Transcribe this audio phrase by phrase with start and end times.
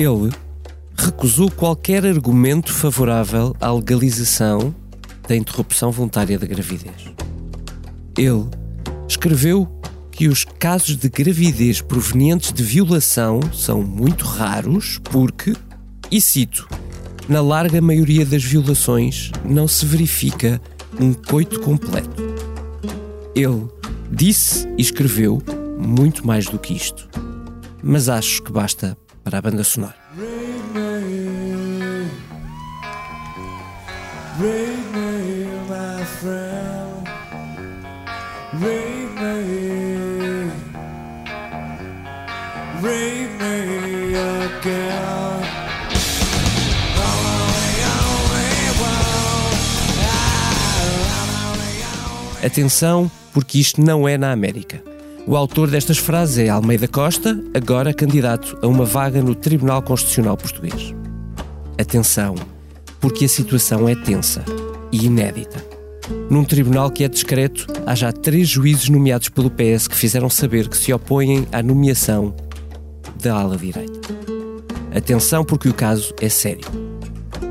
[0.00, 0.32] Ele
[0.96, 4.74] recusou qualquer argumento favorável à legalização
[5.28, 7.12] da interrupção voluntária da gravidez.
[8.16, 8.48] Ele
[9.06, 9.68] escreveu
[10.10, 15.54] que os casos de gravidez provenientes de violação são muito raros porque,
[16.10, 16.66] e cito,
[17.28, 20.58] na larga maioria das violações não se verifica
[20.98, 22.22] um coito completo.
[23.34, 23.68] Ele
[24.10, 25.42] disse e escreveu
[25.78, 27.06] muito mais do que isto,
[27.82, 28.96] mas acho que basta
[29.38, 29.94] a banda sonora.
[52.42, 54.89] Atenção, porque isto não é na América.
[55.26, 60.36] O autor destas frases é Almeida Costa, agora candidato a uma vaga no Tribunal Constitucional
[60.36, 60.94] Português.
[61.78, 62.34] Atenção,
[63.00, 64.44] porque a situação é tensa
[64.90, 65.64] e inédita.
[66.28, 70.68] Num tribunal que é discreto, há já três juízes nomeados pelo PS que fizeram saber
[70.68, 72.34] que se opõem à nomeação
[73.22, 74.00] da ala direita.
[74.94, 76.66] Atenção, porque o caso é sério.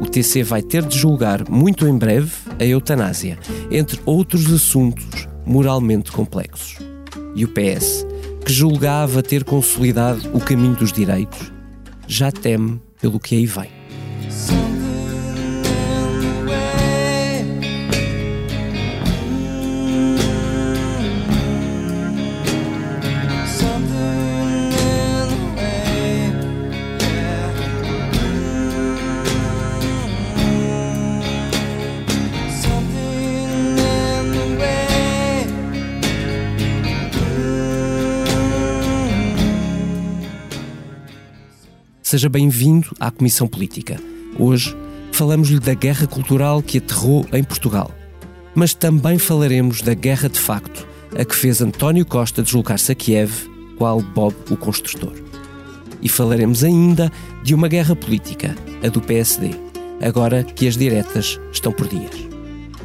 [0.02, 3.38] O TC vai ter de julgar muito em breve a eutanásia,
[3.72, 6.89] entre outros assuntos moralmente complexos.
[7.36, 8.06] E o PS,
[8.46, 11.52] que julgava ter consolidado o caminho dos direitos,
[12.08, 13.79] já teme pelo que aí vem.
[42.20, 43.98] Seja bem-vindo à Comissão Política.
[44.38, 44.76] Hoje
[45.10, 47.92] falamos-lhe da guerra cultural que aterrou em Portugal.
[48.54, 50.86] Mas também falaremos da guerra de facto,
[51.18, 53.32] a que fez António Costa deslocar-se a Kiev,
[53.78, 55.14] qual Bob o construtor.
[56.02, 57.10] E falaremos ainda
[57.42, 59.52] de uma guerra política, a do PSD,
[60.06, 62.28] agora que as diretas estão por dias.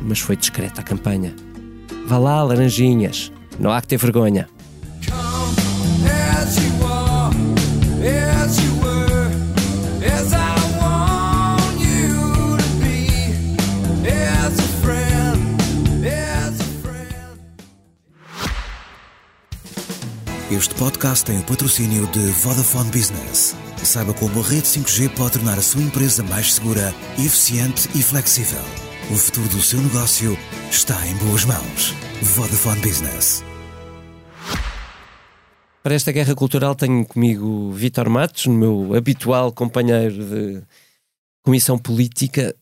[0.00, 1.34] Mas foi discreta a campanha.
[2.06, 4.48] Vá lá, laranjinhas, não há que ter vergonha.
[20.56, 23.56] Este podcast tem o patrocínio de Vodafone Business.
[23.82, 28.62] Saiba como a rede 5G pode tornar a sua empresa mais segura, eficiente e flexível.
[29.10, 30.38] O futuro do seu negócio
[30.70, 31.92] está em boas mãos.
[32.22, 33.42] Vodafone Business.
[35.82, 40.62] Para esta guerra cultural tenho comigo Vítor Matos, meu habitual companheiro de
[41.42, 42.54] comissão política.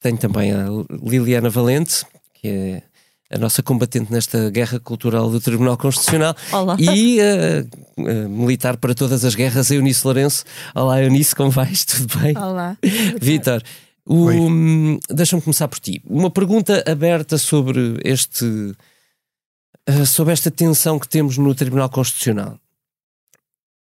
[0.00, 0.68] Tenho também a
[1.02, 2.82] Liliana Valente, que é
[3.30, 6.76] a nossa combatente nesta guerra cultural do Tribunal Constitucional Olá.
[6.78, 10.44] e uh, uh, militar para todas as guerras, Eunice Lourenço.
[10.74, 11.84] Olá, Eunice, como vais?
[11.86, 12.36] Tudo bem?
[12.36, 12.76] Olá.
[13.20, 13.62] Vítor,
[14.06, 16.02] um, deixa-me começar por ti.
[16.04, 22.58] Uma pergunta aberta sobre este uh, sobre esta tensão que temos no Tribunal Constitucional.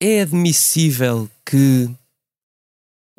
[0.01, 1.89] É admissível que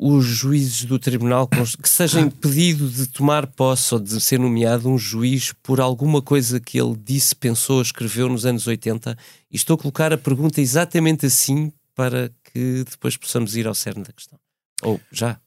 [0.03, 4.97] os juízes do tribunal que seja impedido de tomar posse ou de ser nomeado um
[4.97, 9.15] juiz por alguma coisa que ele disse, pensou, escreveu nos anos 80.
[9.51, 14.03] E estou a colocar a pergunta exatamente assim para que depois possamos ir ao cerne
[14.03, 14.39] da questão.
[14.81, 15.39] Ou já?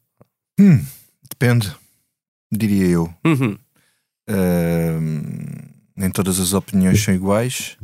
[0.61, 0.85] Hum,
[1.29, 1.75] depende,
[2.53, 3.13] diria eu.
[3.27, 3.59] Uhum.
[4.31, 7.77] Uh, nem todas as opiniões são iguais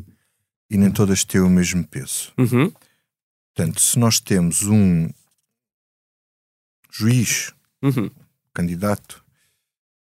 [0.70, 2.32] e nem todas têm o mesmo peso.
[2.38, 2.72] Uhum.
[3.56, 5.10] Portanto, se nós temos um
[6.90, 7.52] juiz,
[7.82, 8.10] Uhum.
[8.52, 9.24] candidato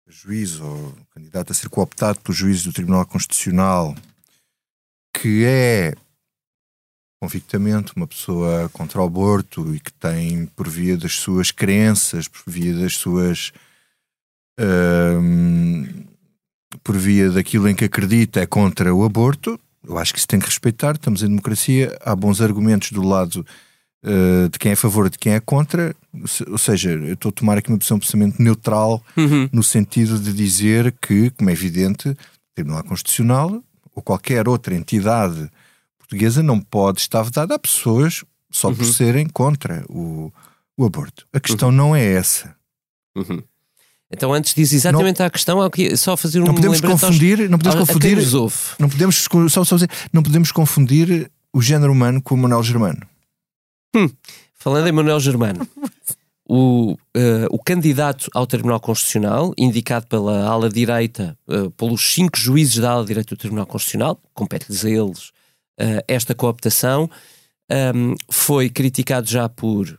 [0.06, 3.94] a juiz ou candidato a ser cooptado pelo juiz do Tribunal Constitucional,
[5.12, 5.94] que é
[7.20, 12.42] convictamente uma pessoa contra o aborto e que tem, por via das suas crenças, por
[12.46, 13.50] via das suas.
[14.60, 16.04] hum,
[16.82, 19.58] por via daquilo em que acredita, é contra o aborto.
[19.82, 20.96] Eu acho que se tem que respeitar.
[20.96, 23.46] Estamos em democracia, há bons argumentos do lado
[24.04, 25.94] uh, de quem é a favor e de quem é contra.
[26.50, 29.48] Ou seja, eu estou a tomar aqui uma posição pensamento neutral Uhum.
[29.52, 32.16] no sentido de dizer que, como é evidente, o
[32.54, 33.62] Tribunal Constitucional
[33.94, 35.50] ou qualquer outra entidade
[35.98, 38.92] portuguesa não pode estar vedada a pessoas só por Uhum.
[38.92, 40.32] serem contra o,
[40.76, 41.26] o aborto.
[41.32, 42.54] A questão não é essa.
[43.16, 43.42] Uhum.
[44.12, 45.58] Então, antes diz exatamente à questão,
[45.96, 48.16] só fazer um Não podemos lembrete aos- confundir, não podemos confundir,
[48.78, 53.00] não podemos só, só dizer, não podemos confundir o género humano com o Manuel Germano.
[54.54, 55.66] Falando em Manuel Germano,
[56.48, 62.76] o, uh, o candidato ao Tribunal Constitucional, indicado pela ala direita, uh, pelos cinco juízes
[62.76, 65.28] da ala direita do Tribunal Constitucional, compete-lhes a eles
[65.80, 67.10] uh, esta cooptação,
[67.94, 69.98] um, foi criticado já por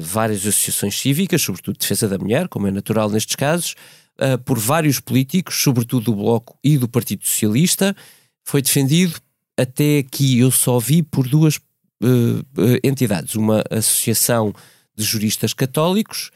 [0.00, 3.74] várias associações cívicas, sobretudo de defesa da mulher, como é natural nestes casos,
[4.44, 7.96] por vários políticos, sobretudo do Bloco e do Partido Socialista.
[8.44, 9.14] Foi defendido
[9.56, 11.58] até aqui, eu só vi por duas
[12.82, 14.52] entidades, uma associação
[14.96, 16.30] de juristas católicos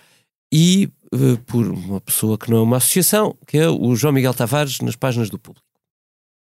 [0.52, 4.34] e uh, por uma pessoa que não é uma associação, que é o João Miguel
[4.34, 5.66] Tavares, nas páginas do público.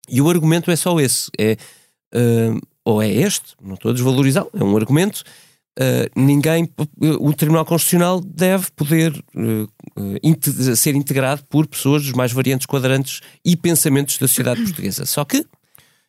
[0.08, 1.56] E o argumento é só esse: é,
[2.14, 5.22] uh, ou é este, não estou a desvalorizar, é um argumento.
[5.78, 6.68] Uh, ninguém,
[7.20, 9.12] o Tribunal Constitucional deve poder
[10.74, 15.06] ser integrado por pessoas dos mais variantes quadrantes e pensamentos da sociedade portuguesa.
[15.06, 15.46] Só que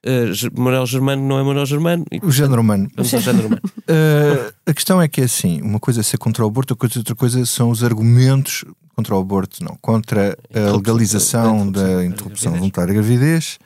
[0.05, 2.05] uh, Manuel Germano não é Manuel Germano.
[2.11, 2.89] E, o género humano.
[2.95, 3.61] Ao género humano.
[3.65, 7.15] uh, a questão é que é assim: uma coisa é ser contra o aborto, outra
[7.15, 8.63] coisa são os argumentos
[8.95, 13.57] contra o aborto, não, contra a legalização da interrupção voluntária da gravidez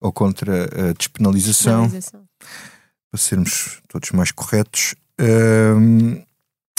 [0.00, 4.94] ou contra a despenalização, para sermos todos mais corretos.
[5.20, 6.20] Uh,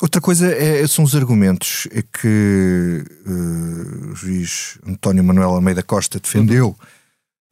[0.01, 6.19] outra coisa é, são os argumentos é que uh, o juiz António Manuel Almeida Costa
[6.19, 6.69] defendeu.
[6.69, 7.02] Uhum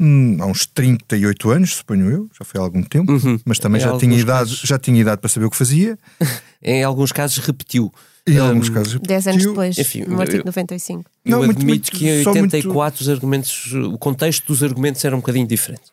[0.04, 3.40] Hum, há uns 38 anos, suponho eu, já foi há algum tempo, uhum.
[3.46, 4.62] mas também já tinha, idade, casos...
[4.62, 5.96] já tinha idade para saber o que fazia.
[6.60, 7.94] em alguns casos repetiu.
[8.26, 9.16] Em um, alguns casos repetiu.
[9.16, 11.06] 10 anos depois, Enfim, no artigo 95.
[11.24, 13.02] Eu não, admito muito, que em 84 muito...
[13.02, 15.84] os argumentos, o contexto dos argumentos era um bocadinho diferente.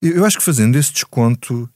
[0.00, 1.68] Eu acho que fazendo esse desconto,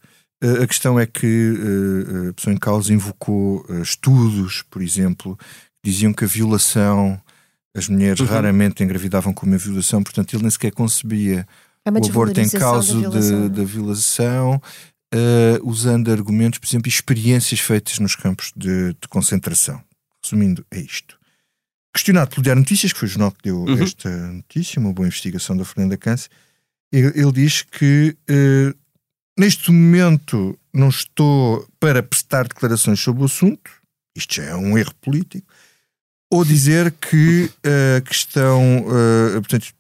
[0.43, 5.37] eh, a questão é que eh, a pessoa em causa invocou eh, estudos, por exemplo,
[5.37, 7.21] que diziam que a violação,
[7.77, 8.27] as mulheres uhum.
[8.27, 11.47] raramente engravidavam com uma violação, portanto ele nem sequer concebia
[11.85, 14.63] é o aborto em causa da violação, de, violação
[15.13, 19.83] uh, usando argumentos, por exemplo, experiências feitas nos campos de, de concentração.
[20.23, 21.19] Resumindo, é isto.
[21.93, 23.83] Questionado pelo Diário Notícias, que foi o jornal que deu uhum.
[23.83, 26.31] esta notícia, uma boa investigação da Fernanda Câncer,
[26.91, 28.79] ele, ele, diz que uh,
[29.39, 33.71] neste momento não estou para prestar declarações sobre o assunto,
[34.17, 35.47] isto já é um erro político,
[36.31, 37.51] ou dizer que
[37.97, 39.75] a questão, uh, portanto,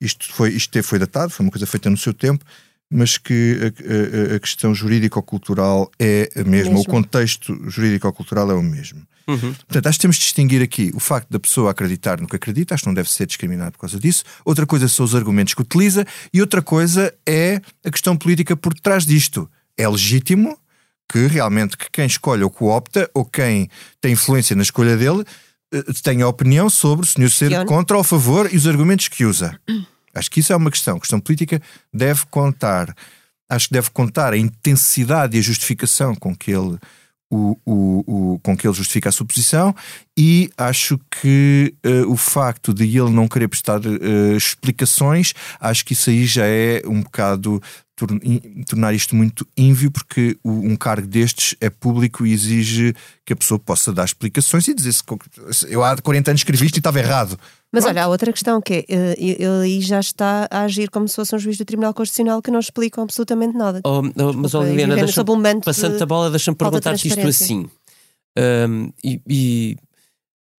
[0.00, 2.44] isto foi, isto foi datado, foi uma coisa feita no seu tempo,
[2.90, 6.80] mas que a, a, a questão jurídico-cultural é a mesma, mesmo.
[6.80, 9.02] o contexto jurídico-cultural é o mesmo.
[9.26, 9.52] Uhum.
[9.52, 12.74] Portanto, acho que temos de distinguir aqui o facto da pessoa acreditar no que acredita,
[12.74, 14.22] acho que não deve ser discriminado por causa disso.
[14.44, 18.72] Outra coisa são os argumentos que utiliza, e outra coisa é a questão política por
[18.74, 19.50] trás disto.
[19.76, 20.56] É legítimo
[21.08, 23.68] que realmente que quem escolhe ou coopta, ou quem
[24.00, 25.24] tem influência na escolha dele,
[25.72, 29.24] eh, tenha opinião sobre o senhor ser contra ou a favor e os argumentos que
[29.24, 29.58] usa.
[30.14, 30.96] Acho que isso é uma questão.
[30.96, 31.60] A questão política
[31.92, 32.94] deve contar.
[33.48, 36.78] Acho que deve contar a intensidade e a justificação com que ele,
[37.30, 39.74] o, o, o com que ele justifica a sua posição
[40.18, 45.92] e acho que uh, o facto de ele não querer prestar uh, explicações, acho que
[45.92, 47.62] isso aí já é um bocado
[48.66, 52.94] tornar isto muito ínvio, porque um cargo destes é público e exige
[53.24, 55.02] que a pessoa possa dar explicações e dizer se
[55.68, 57.38] eu há 40 anos escrevi isto e estava errado.
[57.72, 57.96] Mas Pronto.
[57.96, 61.16] olha, há outra questão que é, eh, ele aí já está a agir como se
[61.16, 63.80] fosse um juiz do Tribunal Constitucional que não explicam absolutamente nada.
[63.84, 65.24] Oh, oh, mas, oh, Liliana, deixa,
[65.64, 67.68] passando a bola, deixa-me perguntar-te isto assim.
[68.38, 69.76] Um, e, e,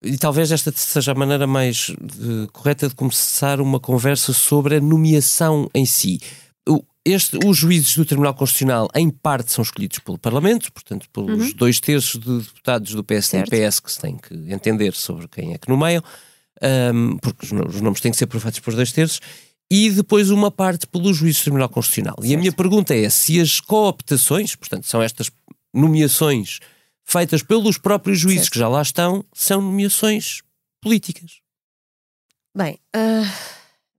[0.03, 4.81] e, talvez esta seja a maneira mais uh, correta de começar uma conversa sobre a
[4.81, 6.19] nomeação em si
[7.07, 11.53] este, os juízes do Tribunal Constitucional, em parte, são escolhidos pelo Parlamento, portanto, pelos uhum.
[11.55, 15.53] dois terços de deputados do PS e PS que se têm que entender sobre quem
[15.53, 16.03] é que nomeiam,
[16.93, 19.21] um, porque os nomes têm que ser aprovados por dois terços,
[19.71, 22.15] e depois uma parte pelos juízes do Tribunal Constitucional.
[22.19, 22.29] Certo.
[22.29, 25.31] E a minha pergunta é se as cooptações, portanto, são estas
[25.73, 26.59] nomeações
[27.03, 28.53] feitas pelos próprios juízes certo.
[28.53, 30.41] que já lá estão, são nomeações
[30.81, 31.39] políticas.
[32.55, 32.79] Bem.
[32.95, 33.56] Uh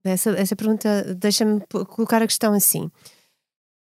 [0.09, 2.91] essa, essa pergunta deixa-me colocar a questão assim.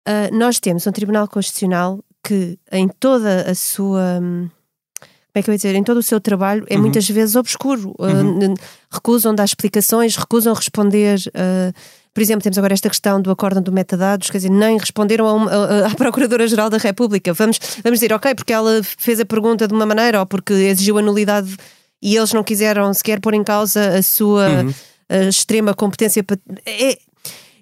[0.07, 4.19] Uh, nós temos um Tribunal Constitucional que, em toda a sua.
[4.19, 5.75] Como é que eu ia dizer?
[5.75, 6.81] Em todo o seu trabalho, é uhum.
[6.81, 7.93] muitas vezes obscuro.
[7.99, 8.53] Ah, uhum.
[8.53, 8.55] Uh,
[8.91, 11.19] recusam dar explicações, recusam responder.
[11.27, 11.71] Uh,
[12.11, 15.33] por exemplo, temos agora esta questão do acórdão do metadados, quer dizer, nem responderam a
[15.33, 17.31] uma, a, à Procuradora-Geral da República.
[17.33, 20.97] Vamos, vamos dizer, ok, porque ela fez a pergunta de uma maneira ou porque exigiu
[20.97, 21.55] a nulidade
[22.01, 24.49] e eles não quiseram sequer pôr em causa a sua.
[24.49, 24.73] Uhum
[25.09, 26.23] extrema competência.
[26.23, 26.37] Para...
[26.65, 26.97] É,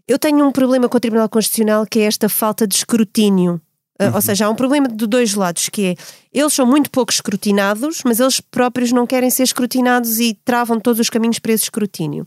[0.08, 3.62] eu tenho um problema com o Tribunal Constitucional que é esta falta de escrutínio.
[4.00, 4.14] Uhum.
[4.14, 5.96] Ou seja, há um problema de dois lados, que é
[6.32, 11.00] eles são muito pouco escrutinados, mas eles próprios não querem ser escrutinados e travam todos
[11.00, 12.26] os caminhos para esse escrutínio.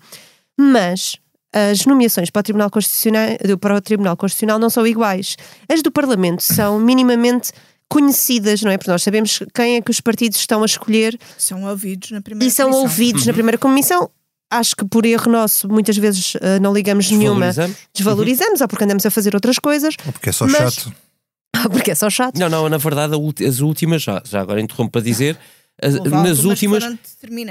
[0.58, 1.16] Mas
[1.52, 3.28] as nomeações para o Tribunal Constitucional,
[3.60, 5.36] para o Tribunal Constitucional não são iguais.
[5.68, 7.52] As do Parlamento são minimamente
[7.88, 8.78] conhecidas, não é?
[8.78, 12.48] Porque nós sabemos quem é que os partidos estão a escolher São ouvidos na primeira
[12.48, 12.82] e são comissão.
[12.82, 14.10] ouvidos na primeira comissão.
[14.50, 17.76] Acho que por erro nosso, muitas vezes eh, não ligamos nenhuma, Desvalorizamos?
[17.95, 20.92] desvalorizamos, ou porque andamos a fazer outras coisas, Ou porque é só Mas- chato.
[21.64, 22.37] ou porque é só chato.
[22.38, 23.14] Não, não, na verdade,
[23.47, 25.38] as últimas, já, já agora interrompo para dizer,
[25.83, 26.99] as- Houve nas últimas foram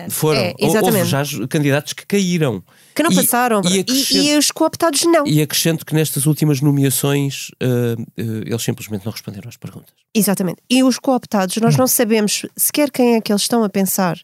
[0.10, 0.40] foram.
[0.40, 2.62] É, houve já os candidatos que caíram.
[2.94, 3.62] Que não E- passaram.
[3.66, 5.26] e E, e os cooptados não.
[5.26, 9.94] E acrescento que nestas últimas nomeações eh, eh, eles simplesmente não responderam às perguntas.
[10.14, 10.58] Exatamente.
[10.70, 14.20] E os cooptados, nós não sabemos sequer quem é que eles estão a pensar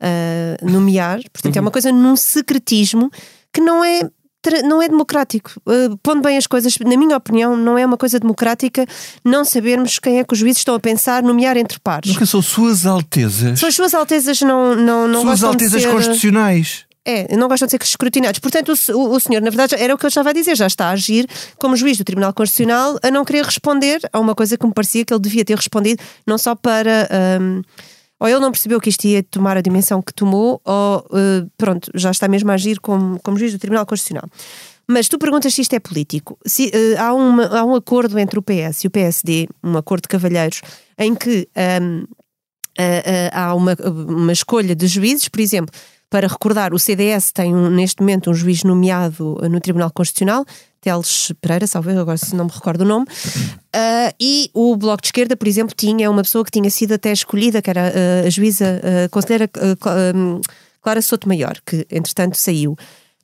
[0.00, 1.20] uh, nomear.
[1.32, 3.10] Portanto, é uma coisa num secretismo
[3.52, 4.08] que não é.
[4.64, 5.50] Não é democrático.
[5.66, 8.86] Uh, pondo bem as coisas, na minha opinião, não é uma coisa democrática
[9.24, 12.12] não sabermos quem é que os juízes estão a pensar nomear entre pares.
[12.12, 13.58] Nunca são suas altezas.
[13.58, 15.90] São as suas altezas não, não, não suas altezas ser...
[15.90, 16.86] constitucionais.
[17.04, 18.38] É, não gostam de ser escrutinados.
[18.38, 20.66] Portanto, o, o, o senhor, na verdade, era o que eu estava a dizer, já
[20.66, 21.26] está a agir
[21.56, 25.06] como juiz do Tribunal Constitucional a não querer responder a uma coisa que me parecia
[25.06, 27.08] que ele devia ter respondido, não só para.
[27.40, 27.62] hum,
[28.20, 31.90] ou ele não percebeu que isto ia tomar a dimensão que tomou, ou uh, pronto,
[31.94, 34.28] já está mesmo a agir como, como juiz do Tribunal Constitucional.
[34.90, 36.38] Mas tu perguntas se isto é político.
[36.46, 40.02] Se, uh, há, uma- há um acordo entre o PS e o PSD, um acordo
[40.02, 40.60] de cavalheiros,
[40.98, 41.48] em que
[41.82, 42.04] hum,
[42.80, 43.74] Uh, uh, há uma,
[44.06, 45.74] uma escolha de juízes, por exemplo,
[46.08, 50.44] para recordar, o CDS tem um- neste momento um juiz nomeado no Tribunal Constitucional,
[50.80, 53.06] Teles Pereira, salve agora se não me recordo o nome,
[53.68, 57.12] Uh, e o Bloco de Esquerda, por exemplo, tinha uma pessoa que tinha sido até
[57.12, 60.40] escolhida, que era uh, a juíza, uh, conselheira uh, um,
[60.80, 62.76] Clara Sotomayor, que entretanto saiu.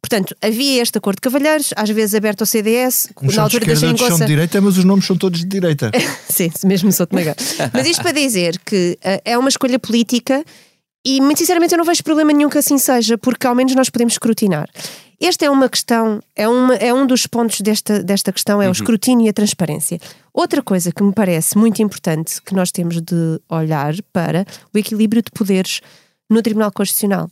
[0.03, 3.73] Portanto, havia este acordo de cavalheiros, às vezes aberto ao CDS, Uns na altura da
[3.73, 4.25] outros são geringonça.
[4.25, 5.91] de direita, mas os nomes são todos de direita.
[6.29, 7.37] Sim, mesmo sou de Magar.
[7.73, 10.45] Mas isto para dizer que eh, é uma escolha política
[11.07, 13.89] e, muito sinceramente, eu não vejo problema nenhum que assim seja, porque ao menos nós
[13.89, 14.69] podemos escrutinar.
[15.21, 18.73] Esta é uma questão, é, uma, é um dos pontos desta, desta questão, é o
[18.73, 19.99] escrutínio e a transparência.
[20.33, 24.44] Outra coisa que me parece muito importante que nós temos de olhar para
[24.75, 25.80] o equilíbrio de poderes
[26.28, 27.30] no Tribunal Constitucional.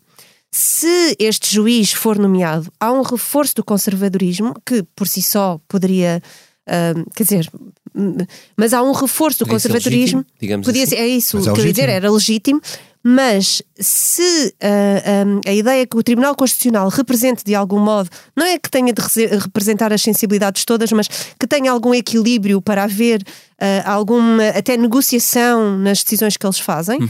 [0.51, 6.23] Se este juiz for nomeado, há um reforço do conservadorismo que, por si só, poderia.
[6.69, 7.51] ah, quer dizer,
[7.95, 8.17] hum,
[8.57, 10.19] mas há um reforço do Podia ser conservadorismo.
[10.19, 10.97] legítimo, digamos Podia assim.
[10.97, 12.61] ser, é isso Mas é que eu ia dizer, era legítimo.
[13.05, 15.03] Mas se ah,
[15.45, 18.93] ah, a ideia que o Tribunal Constitucional represente de algum modo, não é que tenha
[18.93, 23.23] de rese- representar as sensibilidades todas, mas que tenha algum equilíbrio para haver
[23.61, 27.01] ah, alguma até negociação nas decisões que eles fazem,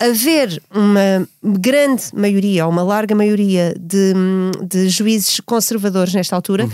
[0.00, 4.12] haver uma grande maioria, ou uma larga maioria de,
[4.66, 6.68] de juízes conservadores nesta altura,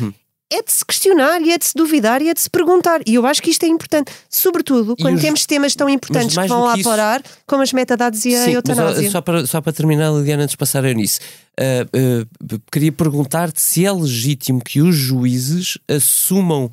[0.50, 3.00] é de se questionar e é de se duvidar e é de se perguntar.
[3.06, 6.46] E eu acho que isto é importante, sobretudo quando os- temos temas tão importantes que
[6.48, 9.10] vão lá isso- parar, como as metadados e a Sim, mas eutanásia.
[9.10, 11.20] só para, só para terminar, Liliana, antes de passar a Eunice,
[11.58, 16.70] ah, ah, queria perguntar-te se é legítimo que os juízes assumam,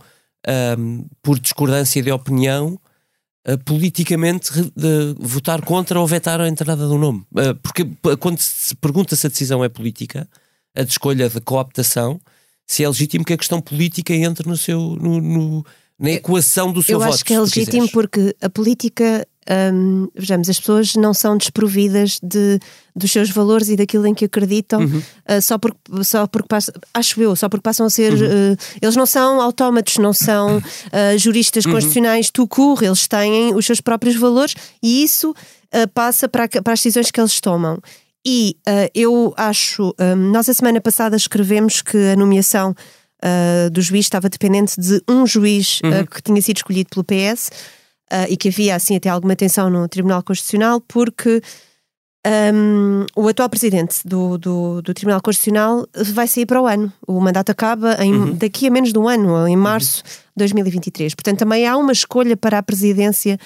[0.48, 2.80] ahm, por discordância de opinião,
[3.46, 4.52] ah, politicamente
[5.20, 7.26] votar contra ou vetar a entrada do nome.
[7.36, 7.86] Ah, porque
[8.20, 10.28] quando se pergunta se a decisão é política,
[10.74, 12.22] a de escolha de cooptação,
[12.68, 15.66] se é legítimo que a questão política entre no seu, no- no-
[16.00, 17.14] na equação do seu Eu voto.
[17.14, 19.26] acho que é legítimo porque a política,
[19.74, 22.60] hum, vejamos, as pessoas não são desprovidas de,
[22.94, 25.02] dos seus valores e daquilo em que acreditam Uhum.
[25.26, 28.12] ah, só porque, só porque passam, acho eu, só porque passam a ser.
[28.14, 28.56] Uhum.
[28.60, 31.18] ah, eles não são autómatos, não são Uhum.
[31.18, 34.54] juristas constitucionais tu curre, eles têm os seus próprios valores
[34.84, 35.34] e isso
[35.94, 37.80] passa para, para as decisões que eles tomam.
[38.26, 42.74] E ah, eu acho, hum, nós a semana passada escrevemos que a nomeação
[43.22, 47.52] ah, do juiz estava dependente de um juiz ah, que tinha sido escolhido pelo PS
[48.12, 51.42] ah, e que havia assim até alguma tensão no Tribunal Constitucional porque
[52.54, 56.92] hum, o atual presidente do, do, do Tribunal Constitucional vai sair para o ano.
[57.08, 61.14] O mandato acaba em- daqui a menos de um ano, em março de 2023.
[61.14, 63.38] Portanto, também há uma escolha para a presidência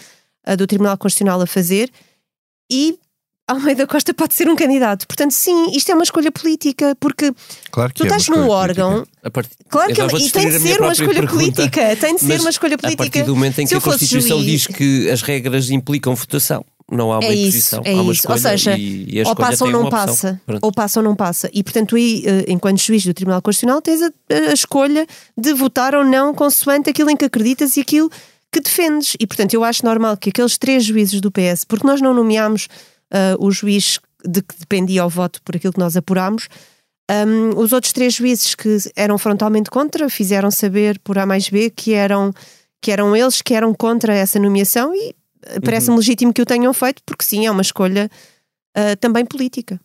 [0.45, 1.89] ah, do Tribunal Constitucional a fazer
[2.71, 2.97] e
[3.51, 5.07] Almeida Costa pode ser um candidato.
[5.07, 7.31] Portanto, sim, isto é uma escolha política, porque
[7.71, 9.07] Claro tu é estás num escolha órgão.
[9.23, 11.33] A part- Claro que vou e tem de a ser uma escolha pergunta.
[11.53, 11.95] política.
[11.95, 13.03] Tem de ser uma escolha A política.
[13.03, 17.11] partir do momento em que a Constituição juiz- diz que as regras implicam votação, não
[17.11, 18.21] há uma É isso, imposição, é há uma isso.
[18.21, 20.41] escolha Ou seja, e, e a ou passa ou não passa.
[20.61, 21.49] Ou passa ou não passa.
[21.53, 24.09] E portanto, aí, eh, enquanto juiz do Tribunal Constitucional, tens a,
[24.49, 25.05] a escolha
[25.37, 28.09] de votar ou não consoante aquilo em que acreditas e aquilo
[28.51, 29.15] que defendes.
[29.19, 32.67] E portanto, eu acho normal que aqueles três juízes do PS, porque nós não nomeámos
[33.11, 36.47] ah, o juiz de que dependia o voto por aquilo que nós apurámos.
[37.11, 41.69] Um, os outros três juízes que eram frontalmente contra fizeram saber por A mais B
[41.71, 42.31] que eram,
[42.81, 46.71] que eram eles que eram contra essa nomeação e eh, parece-me legítimo que o tenham
[46.73, 48.11] feito, porque sim, é uma escolha
[48.75, 49.79] ah, também política.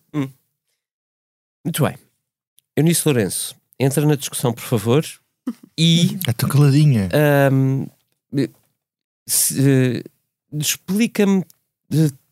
[1.65, 1.97] Muito bem.
[2.77, 5.05] Eunice Lourenço, entra na discussão, por favor.
[5.79, 7.09] E É tão caladinha.
[7.13, 7.87] ahm,
[9.27, 10.03] se-
[10.53, 11.45] explica-me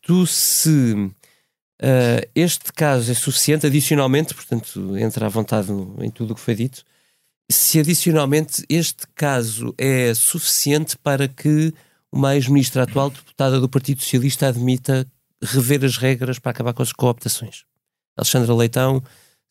[0.03, 6.31] tu se uh, este caso é suficiente, adicionalmente, portanto, entra à vontade no, em tudo
[6.31, 6.83] o que foi dito,
[7.49, 11.73] se adicionalmente este caso é suficiente para que
[12.11, 15.07] uma ex-ministra atual deputada do Partido Socialista admita
[15.41, 17.65] rever as regras para acabar com as cooptações.
[18.15, 19.03] Alexandra Leitão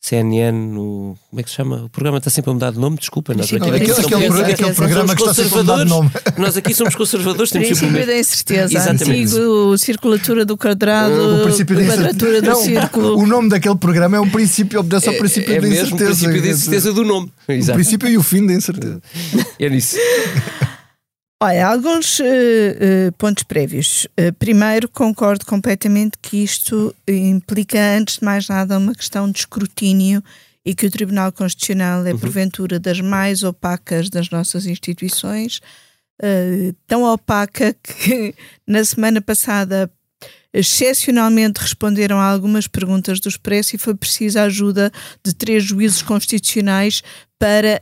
[0.03, 1.85] CNN, no, como é que se chama?
[1.85, 3.33] O programa está sempre a mudar de nome, desculpa.
[3.33, 6.11] Nós aqui, aquele, aquele, aquele, aquele programa que está sempre a mudar de nome.
[6.37, 8.77] Nós aqui somos conservadores, temos princípio sempre da incerteza.
[8.77, 9.33] Exatamente.
[9.33, 13.17] Antigo, circulatura do quadrado, o princípio da quadratura do não, círculo.
[13.17, 16.03] O nome daquele programa é um princípio, obedece ao princípio é, é da mesmo incerteza.
[16.03, 17.31] o princípio da incerteza do nome.
[17.47, 19.01] O princípio e o fim da incerteza.
[19.57, 19.95] É nisso.
[21.45, 24.07] Olha, alguns uh, uh, pontos prévios.
[24.17, 30.23] Uh, primeiro, concordo completamente que isto implica, antes de mais nada, uma questão de escrutínio
[30.65, 35.59] e que o Tribunal Constitucional é, porventura, das mais opacas das nossas instituições,
[36.87, 38.33] tão opaca que
[38.65, 39.91] na semana passada
[40.53, 46.01] excepcionalmente responderam a algumas perguntas do Expresso e foi preciso a ajuda de três juízes
[46.01, 47.03] constitucionais
[47.37, 47.81] para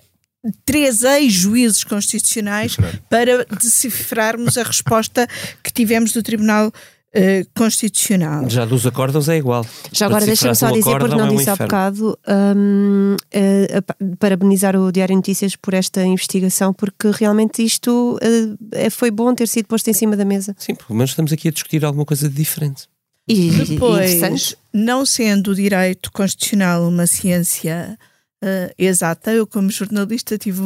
[0.65, 2.75] três ex-juízes constitucionais
[3.09, 5.27] para decifrarmos a resposta
[5.63, 6.71] que tivemos do Tribunal
[7.13, 8.49] Uh, constitucional.
[8.49, 9.65] Já dos acórdãos é igual.
[9.91, 12.17] Já agora deixa-me só dizer, porque não é um disse há bocado,
[12.55, 19.35] um, uh, parabenizar o Diário Notícias por esta investigação, porque realmente isto uh, foi bom
[19.35, 20.55] ter sido posto em cima da mesa.
[20.57, 22.87] Sim, pelo menos estamos aqui a discutir alguma coisa de diferente.
[23.27, 27.99] E, Depois, não sendo o direito constitucional uma ciência
[28.43, 29.31] uh, exata.
[29.31, 30.61] Eu, como jornalista, tive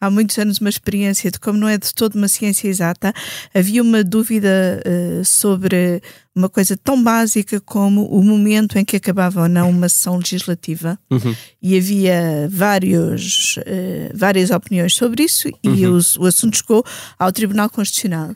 [0.00, 3.12] há muitos anos uma experiência de como não é de todo uma ciência exata.
[3.54, 6.02] Havia uma dúvida uh, sobre
[6.34, 10.98] uma coisa tão básica como o momento em que acabava ou não uma sessão legislativa.
[11.10, 11.34] Uhum.
[11.62, 15.98] E havia vários, uh, várias opiniões sobre isso, e Uhum.
[15.98, 16.84] o, o assunto chegou
[17.18, 18.34] ao Tribunal Constitucional.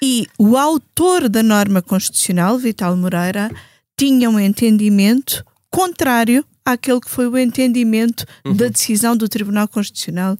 [0.00, 3.50] E o autor da norma constitucional, Vital Moreira,
[3.96, 8.24] tinha um entendimento contrário àquele que foi o entendimento
[8.56, 10.38] da decisão do Tribunal Constitucional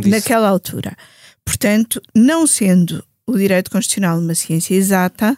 [0.00, 0.10] disso.
[0.10, 0.96] naquela altura.
[1.44, 5.36] Portanto, não sendo o direito constitucional uma ciência exata,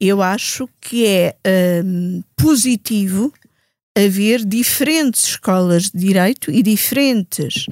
[0.00, 1.36] eu acho que é
[1.84, 3.32] hum, positivo
[3.96, 7.66] haver diferentes escolas de direito e diferentes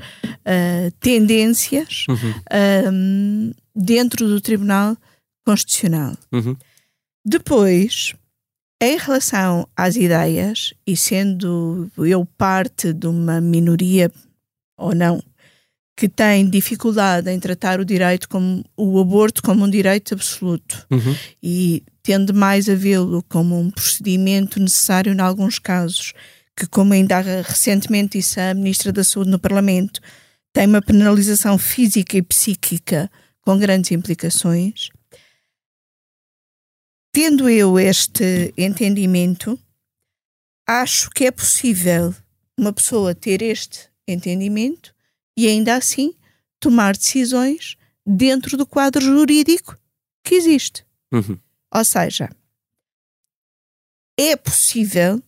[0.44, 2.34] ah, tendências Uhum.
[2.92, 4.96] hum, dentro do Tribunal
[5.44, 6.16] Constitucional.
[6.32, 6.56] Uhum.
[7.24, 8.14] Depois,
[8.82, 14.10] em relação às ideias, e sendo eu parte de uma minoria
[14.76, 15.22] ou não,
[15.96, 21.14] que tem dificuldade em tratar o direito como o aborto como um direito absoluto Uhum.
[21.40, 26.12] e tende mais a vê-lo como um procedimento necessário em alguns casos,
[26.56, 30.00] que como ainda recentemente disse a Ministra da Saúde no Parlamento,
[30.52, 33.08] tem uma penalização física e psíquica
[33.42, 34.88] com grandes implicações.
[37.12, 39.58] Tendo eu este entendimento,
[40.66, 42.14] acho que é possível
[42.58, 44.94] uma pessoa ter este entendimento
[45.36, 46.14] e ainda assim
[46.58, 49.76] tomar decisões dentro do quadro jurídico
[50.24, 50.86] que existe.
[51.12, 51.38] Uhum.
[51.74, 52.30] Ou seja,
[54.18, 55.22] é possível,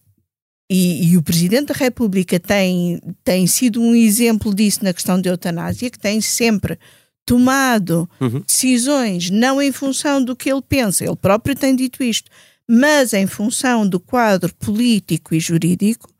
[0.70, 5.30] e, e o Presidente da República tem, tem sido um exemplo disso na questão da
[5.30, 6.78] eutanásia, que tem sempre
[7.24, 8.40] tomado Uhum.
[8.40, 12.30] decisões não em função do que ele pensa, ele próprio tem dito isto,
[12.68, 16.10] mas em função do quadro político e jurídico.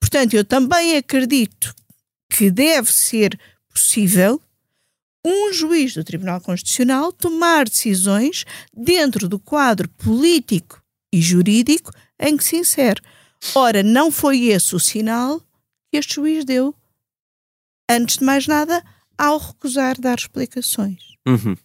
[0.00, 1.74] Portanto, eu também acredito
[2.30, 3.38] que deve ser
[3.72, 4.40] possível
[5.24, 8.44] um juiz do Tribunal Constitucional tomar decisões
[8.76, 13.00] dentro do quadro político e jurídico em que se insere.
[13.54, 15.40] Ora, não foi esse o sinal
[15.90, 16.74] que este juiz deu,
[17.90, 18.84] antes de mais nada,
[19.18, 20.98] ao recusar dar explicações.
[21.26, 21.56] Uhum.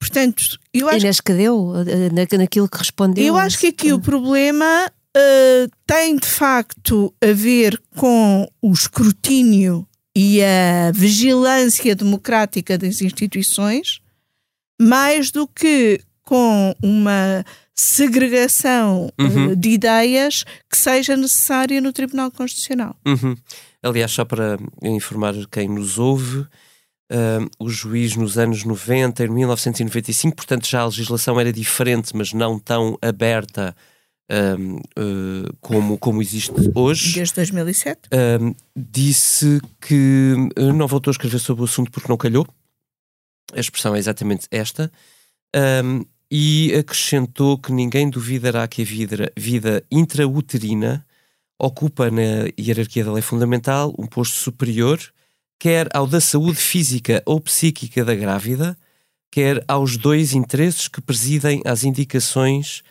[0.00, 1.72] Portanto, eu E acho, nas que deu,
[2.12, 3.24] na- naquilo que respondeu.
[3.24, 9.86] eu acho que aqui o problema eh, tem de facto a ver com o escrutínio
[10.16, 14.00] e a vigilância democrática das instituições,
[14.80, 19.54] mais do que com uma segregação Uhum.
[19.54, 22.96] de ideias que seja necessária no Tribunal Constitucional.
[23.06, 23.36] Uhum.
[23.82, 26.46] Aliás, só para informar quem nos ouve,
[27.12, 32.32] ah, o juiz nos anos 90, em 1995, portanto já a legislação era diferente, mas
[32.32, 33.76] não tão aberta
[34.30, 34.56] ah,
[34.96, 37.14] ah, como, como existe hoje.
[37.14, 38.00] Desde 2007.
[38.40, 42.46] Um, disse que uh, não voltou a escrever sobre o assunto porque não calhou.
[43.52, 44.90] A expressão é exatamente esta.
[45.54, 51.04] Um, e acrescentou que ninguém duvidará que a vida, vida intrauterina
[51.58, 54.98] ocupa na hierarquia da lei fundamental um posto superior,
[55.62, 58.76] quer ao da saúde física ou psíquica da grávida,
[59.30, 62.82] quer aos dois interesses que presidem às indicações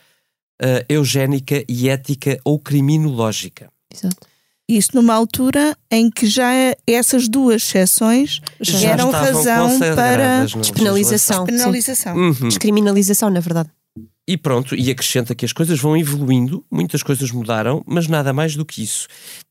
[0.62, 3.69] uh, eugénica e ética ou criminológica.
[3.93, 4.25] Exato.
[4.69, 6.49] Isso numa altura em que já
[6.88, 11.45] essas duas exceções Já eram razão para na Despenalização.
[11.45, 11.51] Sim.
[11.51, 12.15] penalização.
[12.15, 12.47] Uhum.
[12.47, 13.69] Descriminalização, na verdade.
[14.27, 18.55] E pronto, e acrescenta que as coisas vão evoluindo, muitas coisas mudaram, mas nada mais
[18.55, 19.07] do que isso.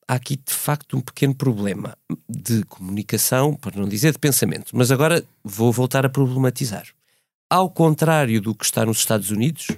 [0.06, 1.96] Há aqui de facto um pequeno problema
[2.28, 6.86] de comunicação, para não dizer de pensamento, mas agora vou voltar a problematizar.
[7.48, 9.68] Ao contrário do que está nos Estados Unidos,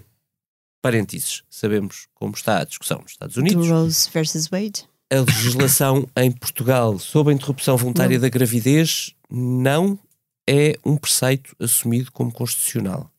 [0.83, 4.85] parênteses, sabemos como está a discussão nos Estados Do Unidos, Rose versus Wade.
[5.11, 9.99] a legislação em Portugal sobre a interrupção voluntária da gravidez não
[10.47, 13.11] é um preceito assumido como constitucional.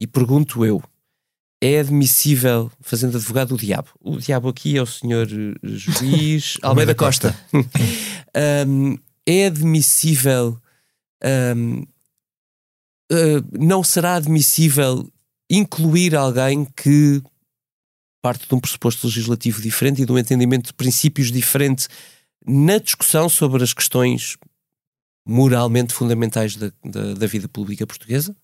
[0.00, 0.82] E pergunto eu,
[1.60, 6.94] é admissível, fazendo advogado do diabo, o diabo aqui é o senhor eh, juiz Almeida
[6.94, 7.38] Costa,
[8.66, 8.96] Hum,
[9.26, 10.58] é admissível,
[11.54, 11.86] hum,
[13.12, 15.06] eh, não será admissível
[15.50, 17.22] incluir alguém que
[18.22, 21.88] parte de um pressuposto legislativo diferente e de um entendimento de princípios diferente
[22.46, 24.36] na discussão sobre as questões
[25.26, 28.34] moralmente fundamentais da, da, da vida pública portuguesa?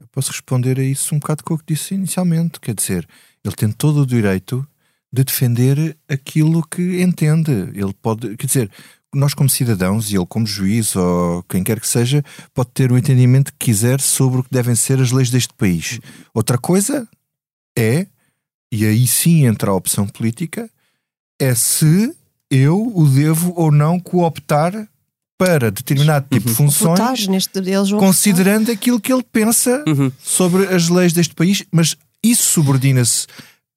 [0.00, 2.60] Eu posso responder a isso um bocado com o que disse inicialmente.
[2.60, 3.08] Quer dizer,
[3.44, 4.66] ele tem todo o direito
[5.12, 7.52] de defender aquilo que entende.
[7.74, 8.70] Ele pode, quer dizer,
[9.14, 12.98] nós como cidadãos e ele como juiz ou quem quer que seja, pode ter o
[12.98, 15.98] entendimento que quiser sobre o que devem ser as leis deste país.
[16.34, 17.08] Outra coisa
[17.76, 18.06] é,
[18.70, 20.68] e aí sim entra a opção política,
[21.38, 22.14] é se
[22.50, 24.88] eu o devo ou não cooptar
[25.38, 30.10] para determinado tipo de funções Votar neste eles vão considerando aquilo que ele pensa Uhum.
[30.22, 33.26] sobre as leis deste país, mas isso subordina-se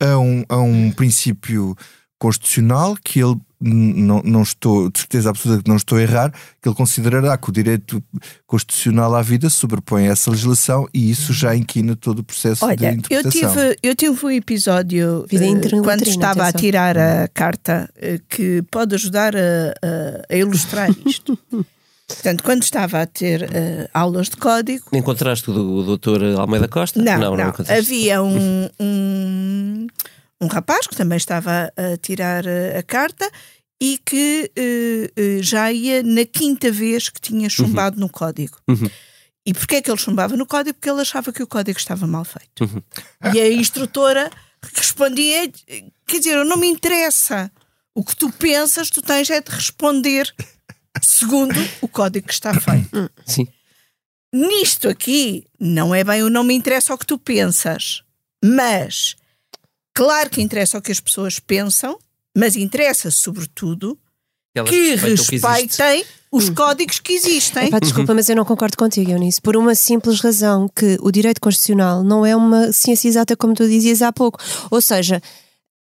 [0.02, 1.76] a um, a um princípio
[2.20, 6.70] constitucional que ele não, não estou, de certeza absoluta que não estou a errar, que
[6.70, 8.02] ele considerará que o direito
[8.48, 12.88] constitucional à vida sobrepõe essa legislação e isso já inquina todo o processo de Olha,
[12.88, 13.54] eu interpretação.
[13.54, 16.62] tive, eu tive um episódio Vida intrauterina, quando estava a atenção.
[16.62, 21.38] tirar a carta eh, que pode ajudar a, a- a ilustrar isto.
[22.08, 27.00] Portanto, quando estava a ter eh, aulas de código, Encontraste o, o doutor Almeida Costa?
[27.02, 27.72] não, não, encontraste.
[27.74, 29.88] havia um, um,
[30.42, 33.30] um rapaz que também estava a tirar a carta
[33.82, 38.58] e que eh, já ia na quinta vez que tinha chumbado no código.
[38.68, 38.90] Uhum.
[39.46, 40.76] E porquê é que ele chumbava no código?
[40.76, 42.64] Porque ele achava que o código estava mal feito.
[42.66, 42.82] Uhum.
[43.34, 44.30] E a instrutora
[44.76, 45.50] respondia:
[46.06, 47.52] quer dizer, não me interessa.
[47.96, 50.34] O que tu pensas, tu tens é de responder
[51.02, 53.12] segundo o código que está feito.
[53.26, 53.48] Sim.
[54.34, 58.04] Nisto aqui, não é bem o não me interessa o que tu pensas,
[58.44, 59.16] mas
[59.94, 61.98] claro que interessa o que as pessoas pensam,
[62.36, 63.98] mas interessa sobretudo
[64.56, 67.68] Elas que respeitam o que respeitem os códigos que existem.
[67.68, 71.42] Epá, desculpa, mas eu não concordo contigo, Eunice, por uma simples razão que o direito
[71.42, 74.40] constitucional não é uma ciência exata como tu dizias há pouco.
[74.70, 75.22] Ou seja,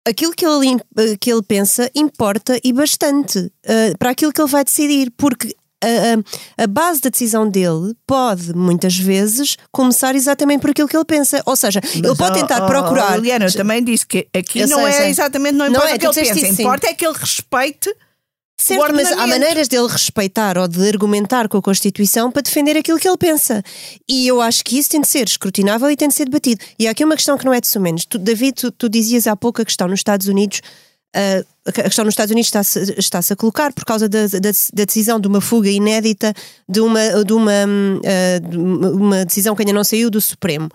[0.05, 4.49] aquilo que ele, eh, que ele pensa importa e bastante eh, para aquilo que ele
[4.49, 10.71] vai decidir, porque a, a- base da decisão dele pode, muitas vezes, começar exatamente por
[10.71, 11.41] aquilo que ele pensa.
[11.45, 13.17] Ou seja, ele Mas, pode oh, tentar oh, procurar.
[13.17, 15.09] Liliana, eu também disse que aqui Eu não sei, é sei.
[15.09, 17.17] exatamente, não Não importa é, o que ele disseste pensa, isso, importa é que ele
[17.17, 17.95] respeite
[18.55, 22.97] Certo, mas há maneiras dele respeitar ou de argumentar com a Constituição para defender aquilo
[22.99, 23.61] que ele pensa.
[24.07, 26.63] E eu acho que isso tem de ser escrutinável e tem de ser debatido.
[26.79, 28.05] E há aqui uma questão que não é de sumenos.
[28.05, 30.61] Tu, David, tu, tu dizias há pouco a questão nos Estados Unidos.
[31.15, 34.39] ah, a questão nos Estados Unidos está-se está-se a colocar por causa da, da,
[34.73, 36.33] da decisão de uma fuga inédita,
[36.67, 38.01] de uma, de, uma, hum,
[38.49, 40.69] de uma decisão que ainda não saiu do Supremo.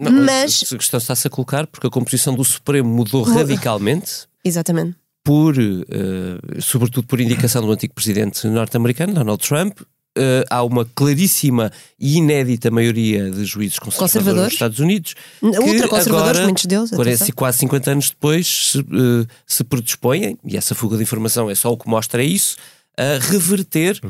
[0.00, 4.26] Não, Mas- A questão está-se a colocar porque a composição do Supremo mudou Mu- radicalmente.
[4.44, 4.96] Exatamente.
[5.24, 9.80] por, eh, sobretudo por indicação do antigo presidente norte-americano, Donald Trump,
[10.18, 14.44] eh, há uma claríssima e inédita maioria de juízes conservadores, Conservadores.
[14.44, 15.14] nos Estados Unidos.
[15.42, 16.90] Ultraconservadores, agora, muitos deles.
[17.20, 21.54] Se quase 50 anos depois, se, eh, se predispõem, e essa fuga de informação é
[21.54, 22.56] só o que mostra isso,
[22.98, 24.00] a reverter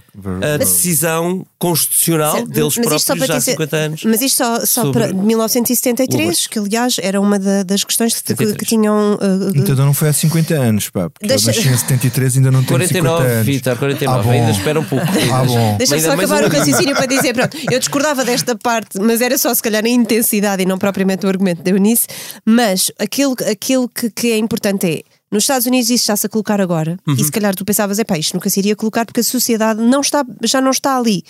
[0.54, 4.04] a decisão constitucional Certo, deles mas isto só próprios para já há dizer- 50 anos.
[4.04, 8.22] Mas isto só, só sobre para 1973, que aliás era uma da- das questões que,
[8.22, 8.68] que 73.
[8.68, 9.14] tinham.
[9.20, 11.10] uh, uh, Então não foi há 50 anos, pá.
[11.10, 13.46] Porque Deixa- eu nasci em 73 ainda não tenho 50 49, anos.
[13.46, 14.18] Vitor, 49.
[14.18, 14.30] Ah, bom.
[14.30, 15.04] ainda espera um pouco.
[15.32, 15.76] Ah, bom.
[15.76, 19.36] Deixa-me só acabar um- o raciocínio para dizer, pronto, eu discordava desta parte, mas era
[19.36, 22.06] só se calhar a intensidade e não propriamente o argumento da Eunice,
[22.44, 26.60] mas aquilo, aquilo que, que é importante é, nos Estados Unidos isso está-se a colocar
[26.60, 29.24] agora, e se calhar tu pensavas, é pá, isto nunca se iria colocar porque a
[29.24, 31.22] sociedade não está, já não está ali.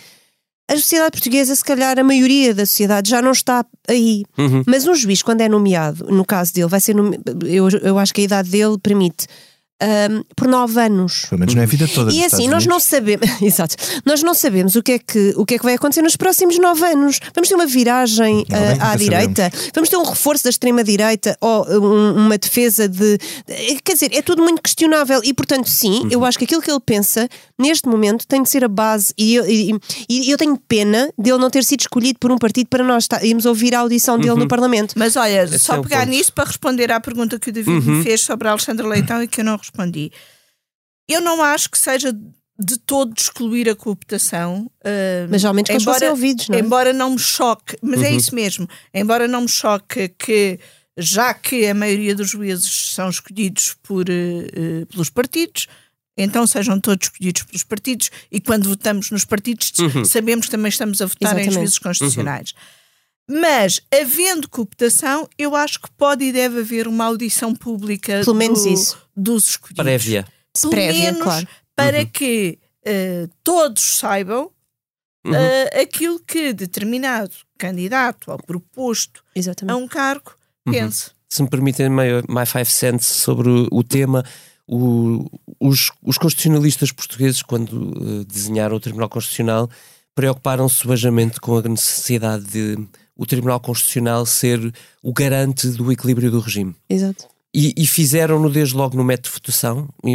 [0.70, 4.24] A sociedade portuguesa, se calhar a maioria da sociedade já não está aí.
[4.66, 7.18] Mas um juiz, quando é nomeado, no caso dele, vai ser nome...
[7.46, 9.26] eu, eu acho que a idade dele permite
[9.81, 11.27] ahm, por nove anos.
[11.29, 12.12] Pelo menos não é a vida toda.
[12.12, 15.55] E assim, nós não sabemos, exato, nós não sabemos o que, é que, o que
[15.55, 17.19] é que vai acontecer nos próximos nove anos.
[17.35, 21.37] Vamos ter uma viragem Não, ah, bem, à direita, vamos ter um reforço da extrema-direita
[21.41, 23.19] ou um- uma defesa de.
[23.85, 26.09] Quer dizer, é tudo muito questionável e, portanto, sim, Uhum.
[26.11, 29.12] eu acho que aquilo que ele pensa neste momento tem de ser a base.
[29.17, 29.77] E eu, e-
[30.09, 33.47] e eu tenho pena dele não ter sido escolhido por um partido para nós irmos
[33.47, 34.95] ouvir a audição dele no Parlamento.
[34.97, 36.11] Mas olha, Esse só é pegar ponto.
[36.11, 39.29] nisso para responder à pergunta que o David me fez sobre a Alexandra Leitão e
[39.29, 39.67] que eu não respondi.
[41.09, 42.12] Eu não acho que seja
[42.59, 44.70] de todo excluir a cooptação.
[44.85, 46.61] ah, Mas ao menos que fossem ouvidos, não é?
[46.61, 50.59] Embora não me choque, mas é isso mesmo, embora não me choque que,
[50.96, 55.68] já que a maioria dos juízes são escolhidos por, eh, pelos partidos,
[56.16, 59.70] então sejam todos escolhidos pelos partidos e quando votamos nos partidos
[60.04, 61.54] sabemos que também estamos a votar em Exatamente.
[61.54, 62.54] juízes constitucionais.
[63.31, 68.62] Mas, havendo cooptação, eu acho que pode e deve haver uma audição pública Pelo menos
[68.62, 68.99] do- isso.
[69.17, 69.83] dos escolhidos.
[69.85, 70.27] Prévia.
[70.61, 71.49] Pelo Prévia, menos claro.
[71.77, 74.51] para que eh, todos saibam
[75.27, 79.77] eh, aquilo que determinado candidato ou proposto a Exatamente.
[79.83, 80.33] um cargo
[80.64, 81.11] pense.
[81.29, 84.25] se me permitem my, my five cents sobre o, tema,
[84.67, 85.27] o-
[85.61, 89.69] os, os constitucionalistas portugueses, quando eh, desenharam o Tribunal Constitucional,
[90.14, 96.38] preocuparam-se subajamente com a necessidade de o Tribunal Constitucional ser o garante do equilíbrio do
[96.38, 96.74] regime.
[96.88, 97.26] Exato.
[97.52, 100.12] E, e fizeram-no desde logo no método de votação, e,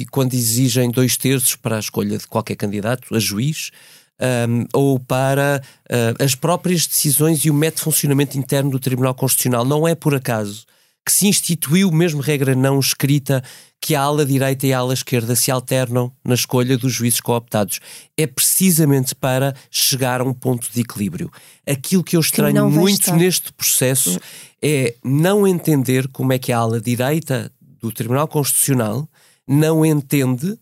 [0.00, 3.70] e- quando exigem dois terços para a escolha de qualquer candidato, a juiz,
[4.18, 9.14] ahm, ou para ah, as próprias decisões e o método de funcionamento interno do Tribunal
[9.14, 9.64] Constitucional.
[9.64, 10.64] Não é por acaso
[11.06, 13.40] que se instituiu, mesmo regra não escrita,
[13.80, 17.78] que a ala direita e a ala esquerda se alternam na escolha dos juízes cooptados.
[18.16, 21.30] É precisamente para chegar a um ponto de equilíbrio.
[21.64, 23.16] Aquilo que eu estranho vai muito estar.
[23.16, 24.18] neste processo
[24.60, 29.08] é não entender como é que a ala direita do Tribunal Constitucional
[29.46, 30.58] não entende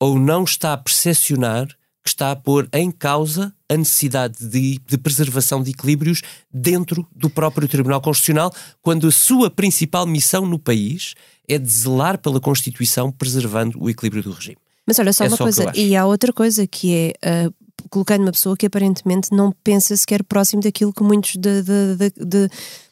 [0.00, 1.68] ou não está a percepcionar
[2.02, 7.28] que está a pôr em causa a necessidade de, de preservação de equilíbrios dentro do
[7.28, 11.14] próprio Tribunal Constitucional, quando a sua principal missão no país
[11.48, 14.56] é de zelar pela Constituição, preservando o equilíbrio do regime.
[14.86, 17.50] Mas olha só É uma só coisa, e há outra coisa que é ah,
[17.90, 22.48] colocando uma pessoa que aparentemente não pensa sequer próximo daquilo que muitos de, de- de-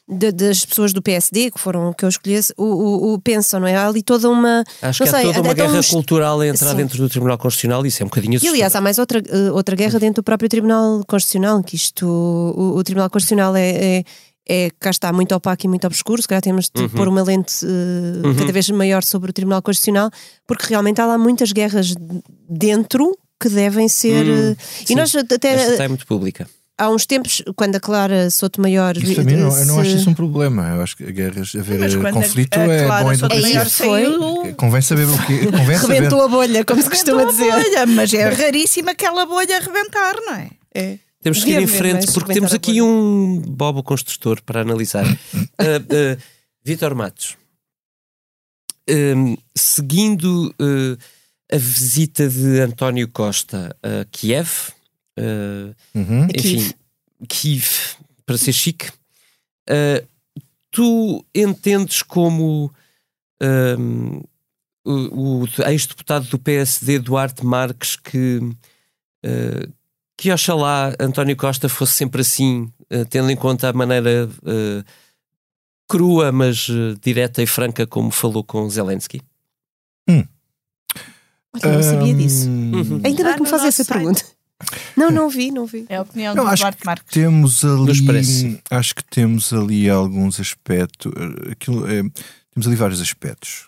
[0.07, 3.67] de- das pessoas do PSD, que foram que eu escolhesse, o, o- o pensam, não
[3.67, 3.75] é?
[3.75, 4.63] Há ali toda uma.
[4.81, 6.77] Acho que há sei, toda uma guerra uns- cultural a entrar Sim.
[6.77, 8.55] dentro do Tribunal Constitucional e isso é um bocadinho E assustador.
[8.55, 12.75] aliás, há mais outra, eh, outra guerra dentro do próprio Tribunal Constitucional, que isto, o,
[12.77, 14.03] o Tribunal Constitucional é, é,
[14.47, 17.65] é, cá está, muito opaco e muito obscuro, se calhar temos de pôr uma lente
[17.65, 20.11] eh, cada vez maior sobre o Tribunal Constitucional,
[20.45, 21.95] porque realmente há lá muitas guerras
[22.47, 24.25] dentro que devem ser.
[24.27, 24.95] eh, e sim.
[24.95, 26.47] nós Esta até está é muito pública.
[26.77, 28.97] Há uns tempos, quando a Clara Sotomayor.
[28.97, 30.67] Isso para mim não, eu não acho isso um problema.
[30.75, 33.55] Eu acho que guerras, haver Mas quando a- conflito a é Clara bom e Aí
[33.55, 33.69] educativo.
[33.69, 34.53] foi.
[34.53, 35.45] Convém saber o que.
[35.51, 36.13] Convém saber.
[36.13, 37.69] A bolha, como se costuma Rebentou a dizer.
[37.69, 40.49] bolha, mas é raríssimo aquela bolha rebentar, não é?
[40.73, 40.99] É.
[41.21, 45.05] Temos que ir em frente porque temos aqui a um bobo construtor para analisar.
[45.57, 46.17] Ah, ah,
[46.63, 47.35] Vítor Matos,
[49.55, 50.97] seguindo ah,
[51.51, 54.71] a visita de António Costa a Kiev,
[55.93, 56.27] Uhum.
[56.35, 56.73] enfim,
[57.27, 58.91] Kiev, para ser chique,
[59.69, 60.03] ah,
[60.71, 62.71] tu entendes como
[63.41, 64.21] hum,
[64.85, 68.39] o, o ex-deputado do PSD, Duarte Marques, que,
[69.25, 69.67] ah,
[70.17, 74.83] que oxalá António Costa fosse sempre assim, ah, tendo em conta a maneira ah,
[75.87, 76.67] crua, mas
[77.01, 79.21] direta e franca como falou com Zelensky?
[81.63, 82.49] Olha, não sabia disso.
[82.49, 83.93] Hum, Ainda bem que me no faz nosso essa site.
[83.97, 84.25] pergunta.
[84.95, 85.85] Não, não vi, não vi.
[85.89, 87.13] É a opinião Não, do acho Duarte que Marques.
[87.13, 88.61] Temos ali.
[88.71, 91.11] Acho que temos ali alguns aspectos.
[91.15, 92.01] eh, Aquilo, é,
[92.51, 93.67] temos ali vários aspectos.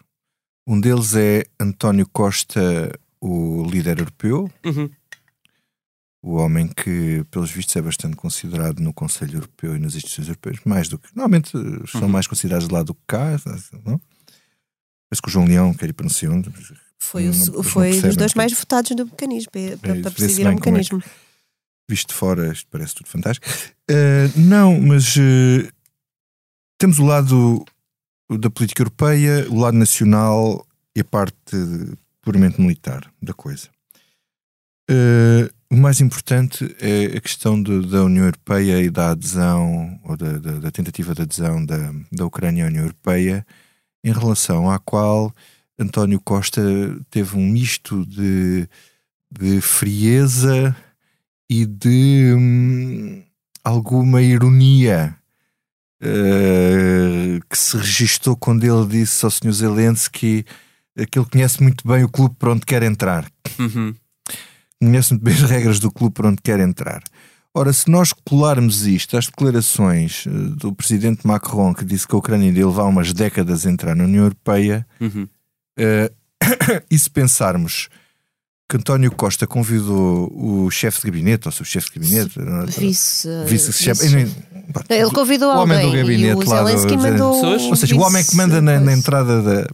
[0.65, 4.89] Um deles é António Costa, o líder europeu, Uhum.
[6.23, 10.59] o homem que, pelos vistos, é bastante considerado no Conselho Europeu e nas instituições europeias,
[10.65, 11.09] mais do que.
[11.15, 12.07] Normalmente eh, são Uhum.
[12.09, 13.31] mais considerados lá do que cá,
[13.85, 13.99] não?
[15.09, 16.49] Parece que o João Leão quer ir para não sei onde.
[16.99, 19.61] Foi, o, Não- não foi percebem dos dois mais votados do mecanismo, para,
[19.97, 21.03] É, para presidir bem o como é mecanismo.
[21.89, 23.45] visto de fora, isto parece tudo fantástico.
[23.89, 25.69] Eh, não, mas eh,
[26.77, 27.63] temos o lado
[28.39, 31.55] da política europeia, o lado nacional e a parte
[32.21, 33.69] puramente militar da coisa.
[34.89, 40.15] Eh, o mais importante é a questão de- da União Europeia e da adesão, ou
[40.17, 43.45] da, da- da tentativa de adesão da, da Ucrânia à União Europeia,
[44.03, 45.33] em relação à qual
[45.79, 46.61] António Costa
[47.09, 48.67] teve um misto de,
[49.31, 50.75] de frieza
[51.49, 53.23] e de hum,
[53.63, 55.15] alguma ironia
[56.01, 59.51] eh, que se registou quando ele disse ao Sr.
[59.51, 60.45] Zelensky
[61.11, 63.29] que ele conhece muito bem o clube para onde quer entrar.
[63.59, 63.93] Uhum.
[64.81, 67.03] Conhece muito bem as regras do clube para onde quer entrar.
[67.53, 72.17] Ora, se nós colarmos isto às declarações eh, do presidente Macron, que disse que a
[72.17, 75.27] Ucrânia ia levar umas décadas a entrar na União Europeia, Uhum.
[75.77, 76.11] Eh,
[76.89, 77.89] e se pensarmos
[78.69, 82.65] que António Costa convidou o chefe de gabinete, ou seu chefe de gabinete, não é?
[82.65, 83.27] Vice.
[83.45, 84.35] vice-chefe, vice-
[84.89, 87.45] Ele convidou o homem alguém do gabinete e o lá do- mandou.
[87.45, 89.69] Ou seja, o homem que vice- manda na, na entrada da,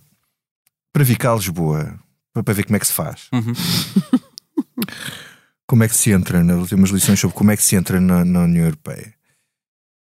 [0.93, 1.99] para vir cá a Lisboa,
[2.33, 3.27] para para ver como é que se faz.
[3.33, 3.53] Uhum.
[5.67, 8.23] como é que se entra, na, temos lições sobre como é que se entra na,
[8.23, 9.13] na União Europeia.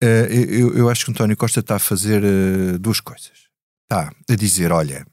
[0.02, 3.32] Eh, eu, eu acho que António Costa está a fazer eh, duas coisas.
[3.90, 5.04] Está a dizer: olha,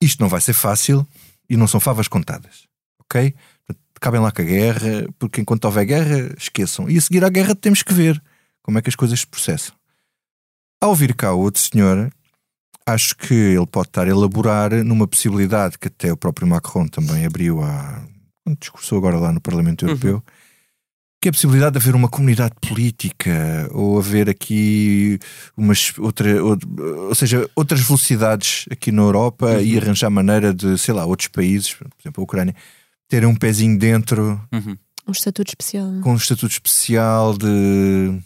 [0.00, 1.06] isto não vai ser fácil
[1.48, 2.66] e não são favas contadas,
[3.00, 3.34] ok?
[4.00, 6.90] Cabem lá com a guerra, porque enquanto houver guerra, esqueçam.
[6.90, 8.22] E a seguir à guerra temos que ver
[8.62, 9.74] como é que as coisas se processam.
[10.80, 12.12] Ao vir cá o outro senhor,
[12.86, 17.24] acho que ele pode estar a elaborar numa possibilidade que até o próprio Macron também
[17.24, 18.02] abriu a.
[18.44, 20.22] quando discursou agora lá no Parlamento Europeu,
[21.24, 25.18] que é a possibilidade de haver uma comunidade política ou haver aqui
[25.56, 26.58] umas outra, ou,
[27.08, 31.72] ou seja, outras velocidades aqui na Europa e arranjar maneira de, sei lá, outros países,
[31.72, 32.54] por exemplo, a Ucrânia,
[33.08, 34.76] terem um pezinho dentro Uhum.
[35.08, 36.00] Um estatuto especial.
[36.02, 38.18] com um estatuto especial de,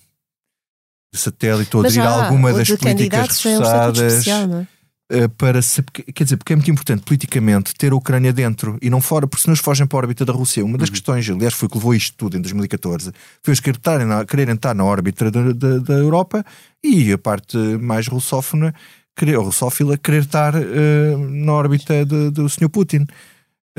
[1.12, 4.66] de satélite ou aderir a alguma das políticas candidatos é um
[5.10, 8.90] eh, para se- quer dizer, porque é muito importante politicamente ter a Ucrânia dentro e
[8.90, 10.64] não fora, porque senão eles fogem para a órbita da Rússia.
[10.64, 14.74] Uma das questões, aliás, foi que levou isto tudo em 2014, foi eles quererem, estar
[14.74, 16.44] na órbita da, da, da Europa
[16.84, 18.74] e a parte mais russófona,
[19.16, 22.68] querer, ou russófila, querer estar eh, na órbita de- do Sr.
[22.68, 23.06] Putin.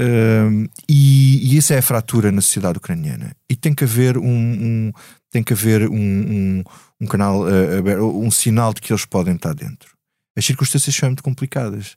[0.01, 3.35] Um, e, e isso é a fratura na sociedade ucraniana.
[3.49, 4.91] E tem que haver um, um-
[5.29, 6.63] tem que haver um, um,
[7.01, 9.98] um canal, uh, aberto, um sinal de que eles podem estar dentro.
[10.39, 11.95] As circunstâncias são muito complicadas.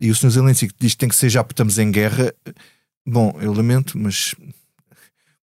[0.00, 0.30] E o Sr.
[0.30, 2.32] Zelensky diz que tem que ser já porque estamos em guerra.
[3.06, 4.34] Bom, eu lamento, mas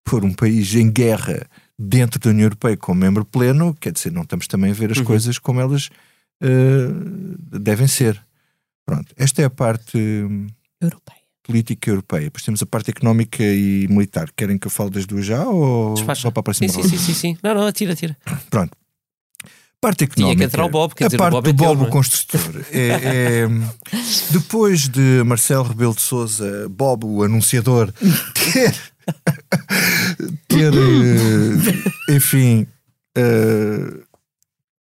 [0.03, 1.45] pôr um país em guerra
[1.77, 4.97] dentro da União Europeia como membro pleno, quer dizer, não estamos também a ver as
[4.97, 5.03] Uhum.
[5.03, 5.89] coisas como elas
[6.41, 8.19] uh, devem ser.
[8.85, 9.97] Pronto, esta é a parte
[10.81, 11.17] Europeia.
[11.43, 12.23] política europeia.
[12.23, 14.29] Depois temos a parte económica e militar.
[14.35, 16.21] Querem que eu fale das duas já ou Despacha.
[16.21, 17.37] só para a próxima Sim, sim, sim, sim.
[17.43, 18.17] Não, não, atira, atira.
[18.49, 18.75] Pronto.
[19.79, 20.39] Parte Tinha económica.
[20.39, 21.87] que entrar o Bob, quer a dizer, o parte Bob é do teu, Bob, o
[21.87, 21.91] é?
[21.91, 22.65] construtor.
[22.71, 23.47] É, é,
[24.31, 27.93] depois de Marcelo Rebelo de Souza, Bob, o anunciador,
[28.33, 28.75] ter,
[30.47, 32.65] ter eh, enfim,
[33.15, 34.03] eh,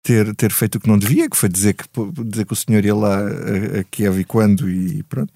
[0.02, 1.84] ter, ter feito o que não devia, que foi dizer que,
[2.22, 5.32] dizer que o senhor ia lá a, a Kiev e quando e pronto.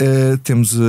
[0.00, 0.84] Uh, temos a,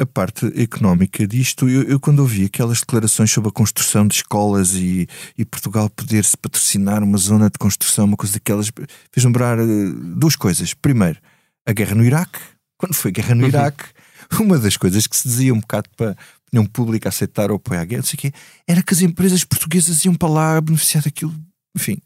[0.00, 1.68] a- a parte económica disto.
[1.68, 5.06] Eu, eu quando ouvi aquelas declarações sobre a construção de escolas e,
[5.38, 8.70] e Portugal poder-se patrocinar uma zona de construção, uma coisa daquelas,
[9.12, 10.74] fez lembrar uh, duas coisas.
[10.74, 11.18] Primeiro,
[11.64, 12.40] a guerra no Iraque.
[12.76, 13.48] Quando foi a guerra no Uhum.
[13.48, 13.84] Iraque,
[14.40, 16.16] uma das coisas que se dizia um bocado para a
[16.48, 18.32] opinião pública aceitar ou apoiar a guerra, não sei o quê,
[18.66, 21.34] era que as empresas portuguesas iam para lá beneficiar daquilo.
[21.74, 21.98] Enfim,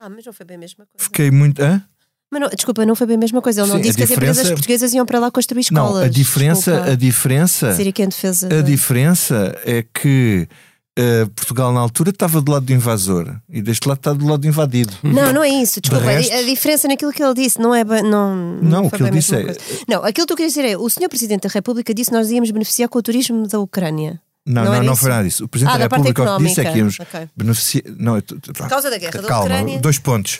[0.00, 1.04] Ah, mas não foi bem a mesma coisa.
[1.04, 1.60] fiquei muito.
[1.62, 1.84] Hã?
[2.30, 3.60] Mas não, desculpa, não foi bem a mesma coisa.
[3.62, 5.94] Ele não Sim, disse que as empresas diferença- portuguesas iam para lá construir escolas.
[5.94, 6.92] Não, a diferença, Desculpa.
[6.92, 7.74] a diferença.
[7.74, 8.46] Seria que em defesa.
[8.46, 10.48] A da- diferença é que
[10.98, 14.40] eh, Portugal na altura estava do lado do invasor e deste lado está do lado
[14.40, 14.92] do invadido.
[15.02, 15.80] Não, não é isso.
[15.80, 17.84] Desculpa, resto- a diferença naquilo que ele disse não é.
[17.84, 19.60] ba- Não, Não, o que ele disse é- coisa.
[19.86, 22.30] Não, aquilo que eu queria dizer é: o senhor Presidente da República disse que nós
[22.30, 24.20] íamos beneficiar com o turismo da Ucrânia.
[24.48, 25.44] Não, Não não, não foi nada disso.
[25.44, 27.18] O Presidente Ah, da da República o que disse é que íamos económica.
[27.18, 27.28] Ok.
[27.36, 27.84] beneficiar.
[27.98, 29.78] Não, Por causa da guerra da Calma, Ucrânia.
[29.80, 30.38] dois pontos.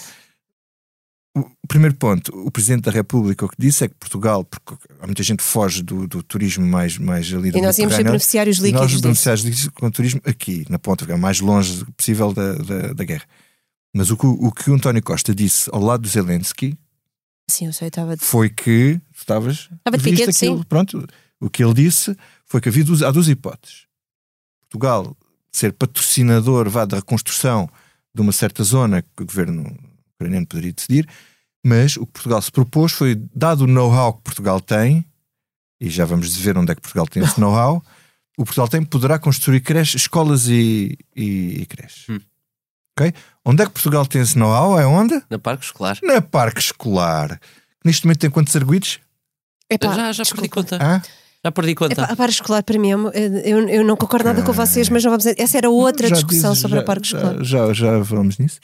[1.38, 5.07] O primeiro ponto, o Presidente da República o que disse é que Portugal, porque há
[5.07, 8.05] muita gente que foge do, do turismo mais, mais ali do E nós íamos ser
[8.05, 8.92] beneficiários líquidos.
[8.92, 12.55] Nós beneficiários líquidos com o turismo aqui, na ponta, é o mais longe possível da,
[12.55, 13.25] da, da guerra.
[13.94, 16.79] Mas o que, o que o António Costa disse ao lado do Zelensky
[17.51, 18.16] Sim, eu sei, estava.
[18.16, 20.64] foi que tu estavas Estava de piquete, aquilo, sim.
[20.68, 21.07] pronto
[21.40, 23.87] o que ele disse foi que havia duas, há duas hipóteses
[24.62, 25.16] Portugal
[25.53, 27.68] ser patrocinador vá da reconstrução
[28.14, 29.77] de uma certa zona que o governo
[30.18, 31.09] ucraniano poderia decidir
[31.64, 35.04] mas o que Portugal se propôs foi dado o know-how que Portugal tem
[35.81, 37.83] e já vamos ver onde é que Portugal tem esse know-how
[38.38, 42.21] o Portugal tem poderá construir creches, escolas e, e, e creches Hum.
[42.98, 43.12] ok?
[43.44, 44.79] onde é que Portugal tem esse know-how?
[44.79, 45.21] é onde?
[45.31, 45.98] Na parque escolar.
[46.02, 47.38] na parque escolar
[47.85, 49.00] neste momento tem quantos arguidos?
[49.71, 50.77] Epá, já já perdi conta.
[50.81, 51.02] Hã?
[51.44, 51.92] Já perdi conta.
[51.92, 54.88] Epá, a parque escolar para mim é uma- eu, eu não concordo nada com vocês,
[54.88, 55.27] mas não vamos.
[55.27, 57.44] Essa era outra Já discussão dizes, sobre já, a parque já- escolar.
[57.44, 58.60] Já, já, falamos nisso.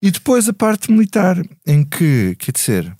[0.00, 2.96] E depois a parte militar, em que, quer dizer,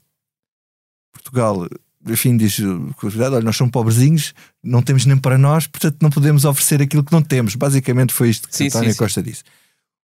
[1.12, 1.68] Portugal,
[2.06, 2.58] enfim, diz,
[2.96, 7.04] cuidado, olha, nós somos pobrezinhos, não temos nem para nós, portanto não podemos oferecer aquilo
[7.04, 7.54] que não temos.
[7.54, 8.98] Basicamente foi isto que Sim, António sim, sim.
[8.98, 9.42] Costa disse.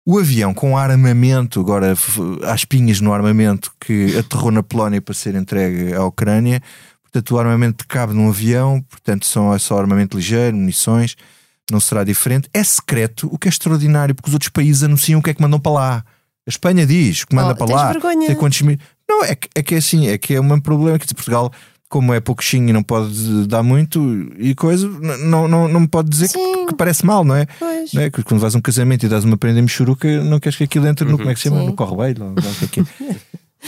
[0.05, 1.95] O avião com armamento, agora
[2.45, 6.61] há espinhas no armamento, que aterrou na Polónia para ser entregue à Ucrânia.
[7.03, 11.15] Portanto, o armamento cabe num avião, portanto, são, é só armamento ligeiro, munições,
[11.71, 12.49] não será diferente.
[12.53, 15.43] É secreto, o que é extraordinário, porque os outros países anunciam o que é que
[15.43, 16.05] mandam para lá.
[16.47, 17.93] A Espanha diz que manda Oh, para tens lá.
[17.93, 18.27] vergonha.
[18.27, 18.79] sei quantos mil-
[19.09, 21.53] Não, é que, é que é assim, é que é um problema que Portugal,
[21.89, 24.01] como é pouquinho e não pode dar muito
[24.39, 27.47] e coisa, não, não, não me pode dizer que, que parece mal, não é?
[27.59, 27.93] Pois.
[27.93, 28.11] Não é?
[28.11, 30.65] Que Quando vais a um casamento e dás uma prenda em mexuruca, não queres que
[30.65, 31.61] aquilo entre no, como é que se chama?
[31.61, 31.67] Sim.
[31.67, 31.75] No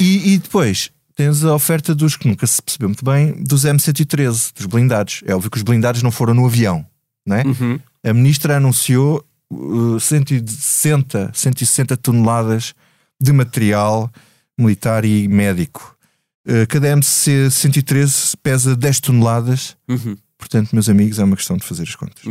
[0.00, 4.52] e, e depois tens a oferta dos que nunca se percebeu muito bem, dos M113,
[4.56, 5.22] dos blindados.
[5.26, 6.84] É óbvio que os blindados não foram no avião,
[7.26, 7.44] não é?
[7.44, 7.78] Uhum.
[8.04, 9.24] A ministra anunciou
[10.00, 12.74] 160, 160 toneladas
[13.20, 14.10] de material
[14.58, 15.96] militar e médico.
[16.46, 19.76] Uh, cada MC 113 pesa 10 toneladas.
[19.88, 20.16] Uhum.
[20.36, 22.22] Portanto, meus amigos, é uma questão de fazer as contas.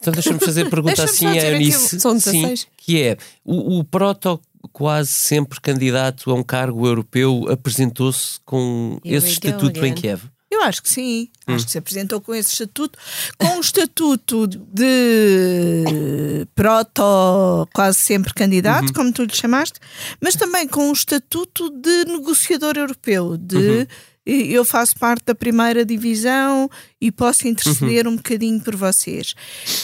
[0.00, 2.66] Então deixa-me fazer a pergunta assim aqui Eunice, o- São sim, 16.
[2.76, 4.40] que é o, o proto
[4.72, 9.94] quase sempre candidato a um cargo europeu apresentou-se com Here esse estatuto em again.
[9.94, 10.22] Kiev.
[10.62, 11.28] Eu acho que sim.
[11.48, 11.54] Hum.
[11.54, 12.98] Acho que se apresentou com esse estatuto,
[13.36, 15.84] com um estatuto de
[16.54, 18.92] proto, quase sempre candidato, Uhum.
[18.94, 19.80] como tu lhe chamaste,
[20.20, 23.86] mas também com um estatuto de negociador europeu, de Uhum.
[24.24, 27.50] eu faço parte da primeira divisão e posso Uhum.
[27.50, 29.34] interceder um bocadinho por vocês.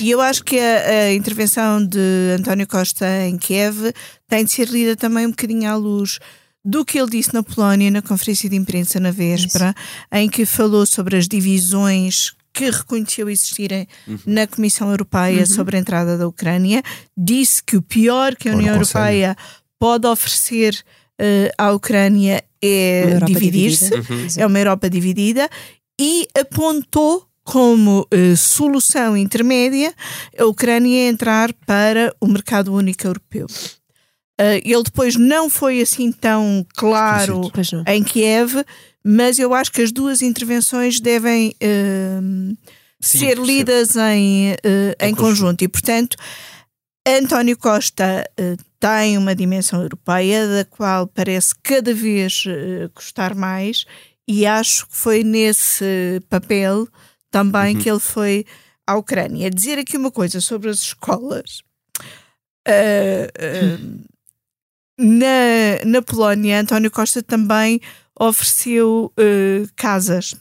[0.01, 3.93] E eu acho que a, a intervenção de António Costa em Kiev
[4.29, 6.21] tem de ser lida também um bocadinho à luz
[6.69, 9.75] do que ele disse na Polónia, na conferência de imprensa na véspera,
[10.13, 13.89] em que falou sobre as divisões que reconheceu existirem
[14.27, 16.83] na Comissão Europeia sobre a entrada da Ucrânia,
[17.17, 18.75] disse que o pior que a União.
[18.75, 19.35] Europeia
[19.79, 20.79] pode oferecer
[21.19, 24.43] eh, à Ucrânia é dividir-se, dividida.
[24.43, 25.49] é uma Europa dividida,
[25.99, 29.95] e apontou como eh, solução intermédia
[30.39, 33.47] a Ucrânia entrar para o mercado único europeu.
[34.41, 37.51] Eh, ele depois não foi assim tão claro
[37.87, 38.65] em Kiev,
[39.05, 42.19] mas eu acho que as duas intervenções devem eh,
[43.01, 45.63] Sim, ser lidas em, eh, Em em conjunto.
[45.65, 46.17] E, portanto,
[47.07, 48.25] António Costa
[48.79, 52.45] tem uma dimensão europeia da qual parece cada vez
[52.95, 53.85] gostar mais,
[54.29, 56.87] e acho que foi nesse papel
[57.31, 57.83] também Uhum.
[57.83, 58.45] que ele foi
[58.87, 59.51] à Ucrânia.
[59.51, 61.63] Dizer aqui uma coisa sobre as escolas.
[62.67, 63.79] Eh, eh,
[64.99, 67.81] na, na Polónia, António Costa também
[68.19, 70.35] ofereceu eh, casas,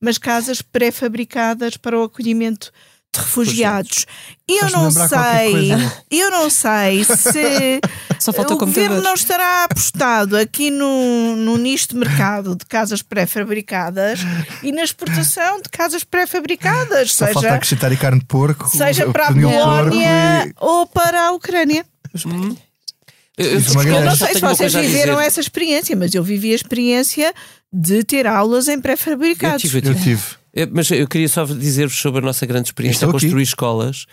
[0.00, 2.72] mas casas pré-fabricadas para o acolhimento
[3.12, 4.06] de refugiados.
[4.48, 5.72] Eu Faz-me não sei,
[6.10, 7.80] eu não sei se
[8.20, 13.02] Só falta o governo não estará apostado aqui no, no nicho de mercado de casas
[13.02, 14.20] pré-fabricadas
[14.62, 19.10] e na exportação de casas pré-fabricadas, Só falta seja, acrescentar aí carne de porco, seja
[19.10, 21.84] para a Polónia e- ou para a Ucrânia.
[23.44, 26.54] Eu, eu, é Eu não sei se vocês viveram essa experiência, mas eu vivi a
[26.54, 27.32] experiência
[27.72, 29.62] de ter aulas em Eu pré-fabricados.
[29.62, 30.00] tive, eu tive.
[30.02, 30.22] tive.
[30.52, 33.20] Eu- Mas eu queria só dizer-vos sobre a nossa grande experiência a aqui.
[33.20, 34.06] construir escolas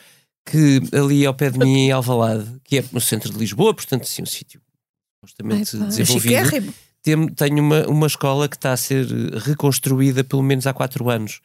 [0.50, 4.04] que ali ao pé de mim em Alvalade, que é no centro de Lisboa, portanto
[4.04, 4.62] assim um sítio
[5.16, 5.88] supostamente Ai, pá.
[5.88, 6.74] desenvolvido,
[7.04, 9.06] tem- tenho uma, uma escola que está a ser
[9.46, 11.40] reconstruída pelo menos há quatro anos.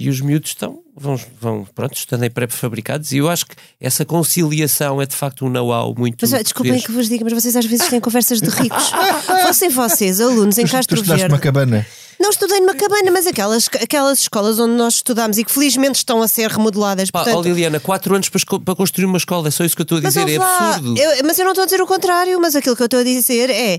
[0.00, 3.10] E os miúdos estão, vão, vão pronto, estando em pré-fabricados.
[3.10, 6.24] E eu acho que essa conciliação é de facto um know-how muito.
[6.30, 8.92] Mas desculpem que vos diga, mas vocês às vezes têm conversas de ricos.
[9.44, 11.32] Fossem vocês, alunos em Tu Castro estudaste Verde.
[11.32, 11.84] numa cabana.
[12.20, 16.22] Não estudei numa cabana, mas aquelas, aquelas escolas onde nós estudámos e que felizmente estão
[16.22, 17.10] a ser remodeladas.
[17.10, 19.82] Pá, portanto, ó Liliana, quatro anos para, para construir uma escola, é só isso que
[19.82, 20.96] eu estou a Mas dizer, é ouve lá, absurdo.
[20.98, 23.04] eu- mas eu não estou a dizer o contrário, mas aquilo que eu estou a
[23.04, 23.78] dizer é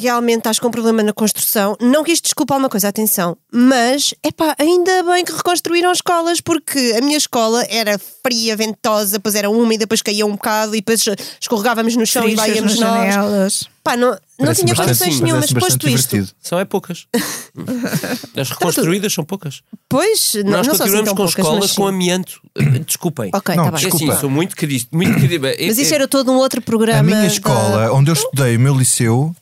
[0.00, 1.76] realmente estás com um problema na construção.
[1.80, 6.94] Não quis desculpar uma coisa, atenção, mas é pá, ainda bem que reconstruíram escolas, porque
[6.98, 11.04] a minha escola era fria, ventosa, depois era úmida, depois caía um bocado e depois
[11.40, 13.14] escorregávamos no chão e lá Trinchas íamos nas nós.
[13.14, 13.68] janelas.
[13.84, 15.52] Pá, não, não tinha condições parece-me nenhumas.
[15.52, 16.28] Posto isto, divertido.
[16.40, 17.06] São é poucas.
[18.36, 19.62] As reconstruídas são poucas.
[19.88, 21.88] pois, não, Nós não assim continuamos tão com poucas, escolas com sim.
[21.88, 22.40] amianto.
[22.86, 23.30] Desculpem.
[23.34, 23.84] Ok, Não, tá bem.
[23.84, 24.20] É assim, desculpa.
[24.20, 24.86] sou muito querido.
[24.92, 25.46] Muito querido.
[25.48, 27.00] É- Mas isso é- era todo um outro programa.
[27.00, 29.34] A minha da- escola, onde eu estudei, o meu liceu,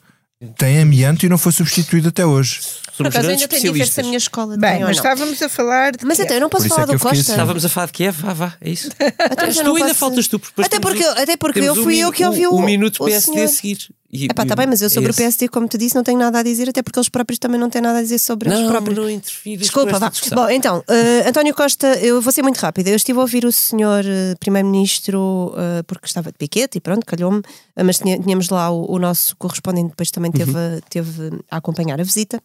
[0.57, 2.61] tem amianto e não foi substituído até hoje.
[2.91, 3.99] Por somos acaso grandes ainda tem diferença especialistas.
[3.99, 4.57] a minha escola.
[4.57, 6.05] Bem, mas estávamos a falar de.
[6.05, 7.21] Mas então, eu não posso Por isso falar é que eu do Costa.
[7.21, 7.31] assim.
[7.33, 8.89] Estávamos a falar de Kiev, vá, vá, é isso.
[9.37, 11.99] Mas tu ainda posso- faltas tu, porque depois Até porque, eu- até porque eu fui
[11.99, 13.45] eu que ouvi o, o minuto o PSD senhor.
[13.45, 13.79] a seguir.
[14.13, 16.03] E- Epá, e- tá bem, mas eu sobre é o PSD, como te disse, não
[16.03, 18.49] tenho nada a dizer, até porque eles próprios também não têm nada a dizer sobre
[18.49, 18.57] esse.
[18.59, 18.99] eles Não, próprios.
[18.99, 20.43] não interfiras Desculpa, com esta vá.
[20.47, 22.91] Bom, então, eh, António Costa, eu vou ser muito rápida.
[22.91, 27.07] Eu estive a ouvir o senhor eh, Primeiro-Ministro eh, porque estava de piquete e pronto,
[27.07, 27.41] calhou-me,
[27.85, 32.05] mas tínhamos lá o, o nosso correspondente, depois também teve, a- teve a acompanhar a
[32.05, 32.43] visita.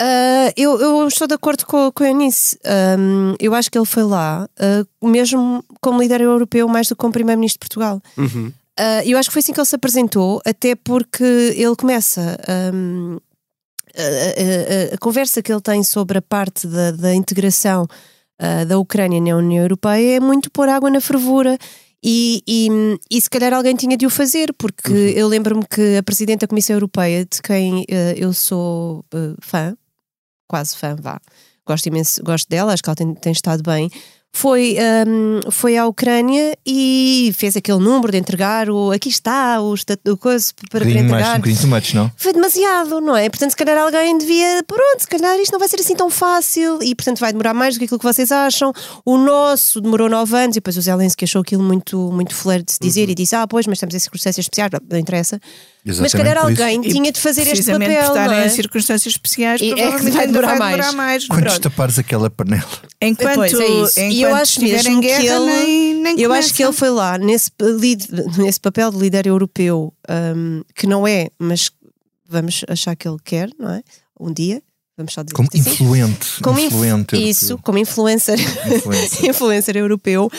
[0.00, 2.58] Ah, eu, eu estou de acordo com, com a Eunice.
[2.64, 7.00] Ahm, eu acho que ele foi lá, ah, mesmo como líder europeu, mais do que
[7.00, 8.02] como Primeiro-Ministro de Portugal.
[8.16, 8.50] Uhum.
[8.78, 11.22] Uh, eu acho que foi assim que ele se apresentou, até porque
[11.54, 12.38] ele começa
[12.72, 13.18] um,
[13.94, 17.86] a, a, a, conversa que ele tem sobre a parte da, da integração
[18.40, 21.58] uh, da Ucrânia na União Europeia é muito pôr água na fervura.
[22.02, 22.68] E, e,
[23.10, 25.08] e, se calhar alguém tinha de o fazer, porque uhum.
[25.08, 29.76] eu lembro-me que a Presidente da Comissão Europeia, de quem uh, eu sou uh, fã,
[30.50, 31.20] quase fã, vá,
[31.64, 33.88] gosto imenso, gosto dela, acho que ela tem, tem estado bem,
[34.32, 34.76] foi,
[35.06, 40.16] um, foi à Ucrânia e fez aquele número de entregar o aqui está o, o
[40.16, 41.40] coisa para, um entregar.
[41.40, 42.10] Mais, um much, não?
[42.16, 43.28] Foi demasiado, não é?
[43.28, 46.78] Portanto, se calhar alguém devia, pronto, se calhar isto não vai ser assim tão fácil
[46.82, 48.72] e portanto vai demorar mais do que aquilo que vocês acham.
[49.04, 52.72] O nosso demorou nove anos e depois o Zelensky achou aquilo muito, muito flair de
[52.72, 53.10] se dizer uhum.
[53.10, 55.40] e disse: Ah, pois, mas estamos em circunstâncias especiais, não interessa.
[55.84, 56.94] Exatamente mas se calhar alguém isso.
[56.94, 58.12] tinha de fazer este papel.
[58.12, 58.46] Por é?
[58.46, 61.26] em circunstâncias especiais, e é que vai demorar, vai demorar mais.
[61.26, 61.26] mais.
[61.26, 62.64] Quando destapares aquela panela.
[63.00, 63.52] Enquanto, pois,
[63.96, 66.90] é enquanto e eu acho mesmo que ele, nem, nem eu acho que ele foi
[66.90, 67.50] lá nesse,
[68.38, 69.92] nesse papel de líder europeu,
[70.36, 71.70] um, que não é, mas
[72.28, 73.82] vamos achar que ele quer, não é?
[74.18, 74.62] Um dia,
[75.00, 75.58] vamos só dizer como assim.
[75.58, 78.38] influente, como influente inf isso, como influencer,
[78.74, 80.30] influencer, influencer europeu,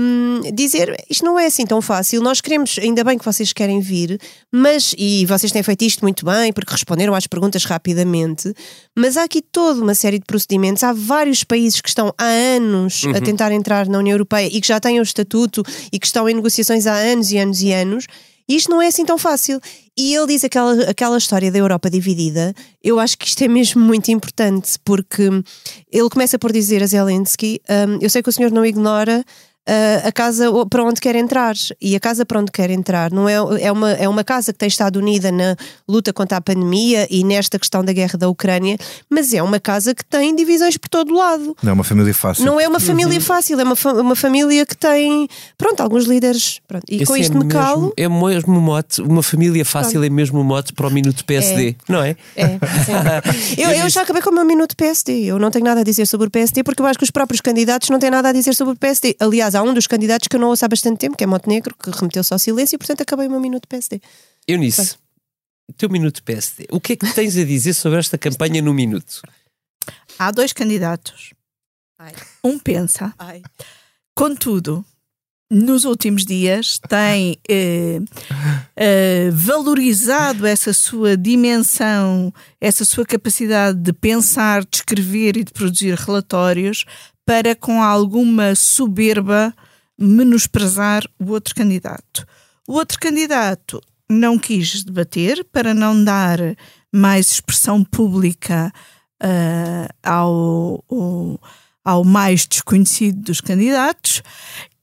[0.00, 2.20] um, dizer isto não é assim tão fácil.
[2.20, 4.20] Nós queremos, ainda bem que vocês querem vir,
[4.52, 8.52] mas e vocês têm feito isto muito bem porque responderam às perguntas rapidamente.
[8.96, 10.82] Mas há aqui toda uma série de procedimentos.
[10.82, 13.16] Há vários países que estão há anos uhum.
[13.16, 15.62] a tentar entrar na União Europeia e que já têm o estatuto
[15.92, 18.06] e que estão em negociações há anos e anos e anos.
[18.48, 19.60] E isto não é assim tão fácil.
[19.96, 22.54] E ele diz aquela, aquela história da Europa dividida.
[22.82, 25.28] Eu acho que isto é mesmo muito importante, porque
[25.90, 29.24] ele começa por dizer a Zelensky: um, Eu sei que o senhor não ignora
[29.68, 31.54] uh, a casa para onde quer entrar.
[31.80, 34.58] E a casa para onde quer entrar não é, é, uma, é uma casa que
[34.58, 35.56] tem estado unida na
[35.88, 38.78] luta contra a pandemia e nesta questão da guerra da Ucrânia,
[39.10, 41.56] mas é uma casa que tem divisões por todo lado.
[41.62, 42.44] Não é uma família fácil.
[42.44, 43.20] Não é uma família uhum.
[43.20, 46.60] fácil, é uma, fa uma família que tem, pronto, alguns líderes.
[46.66, 46.84] Pronto.
[46.88, 47.92] E Esse com isto é me calo.
[47.96, 50.04] É mesmo mote, uma família fácil pronto.
[50.04, 51.74] é mesmo mote para o minuto PSD, é.
[51.88, 52.16] não é?
[52.36, 52.58] É,
[53.56, 55.24] eu, eu já acabei com o meu minuto PSD.
[55.24, 57.40] Eu não tenho nada a dizer sobre o PSD porque eu acho que os próprios
[57.40, 59.16] candidatos não têm nada a dizer sobre o PSD.
[59.18, 61.74] Aliás, há um dos candidatos que eu não ouço há bastante tempo, que é Montenegro,
[61.76, 64.00] que remeteu-se ao silêncio e, portanto, acabei o meu minuto PSD.
[64.46, 64.96] Eunice,
[65.68, 68.72] o teu minuto PSD, o que é que tens a dizer sobre esta campanha no
[68.72, 69.22] minuto?
[70.18, 71.32] Há dois candidatos.
[71.98, 72.12] Ai.
[72.44, 73.12] Um pensa.
[73.18, 73.42] Ai.
[74.14, 74.84] Contudo,
[75.50, 78.00] nos últimos dias tem eh,
[78.74, 85.94] eh, valorizado essa sua dimensão, essa sua capacidade de pensar, de escrever e de produzir
[85.94, 86.84] relatórios
[87.26, 89.52] para, com alguma soberba,
[89.98, 92.24] menosprezar o outro candidato.
[92.68, 96.38] O outro candidato não quis debater para não dar
[96.92, 98.72] mais expressão pública
[99.22, 101.40] uh, ao, ao,
[101.84, 104.22] ao, mais desconhecido dos candidatos.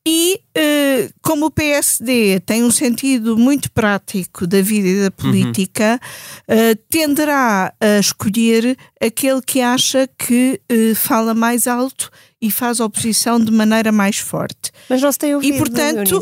[0.05, 5.99] E uh, como o PSD tem um sentido muito prático da vida e da política,
[6.47, 6.71] uhum.
[6.71, 10.61] uh, tenderá a escolher aquele que acha que
[10.95, 12.11] fala mais alto
[12.43, 14.69] e faz oposição de maneira mais forte.
[14.89, 15.55] Mas não se tem ouvido.
[15.55, 16.19] E portanto.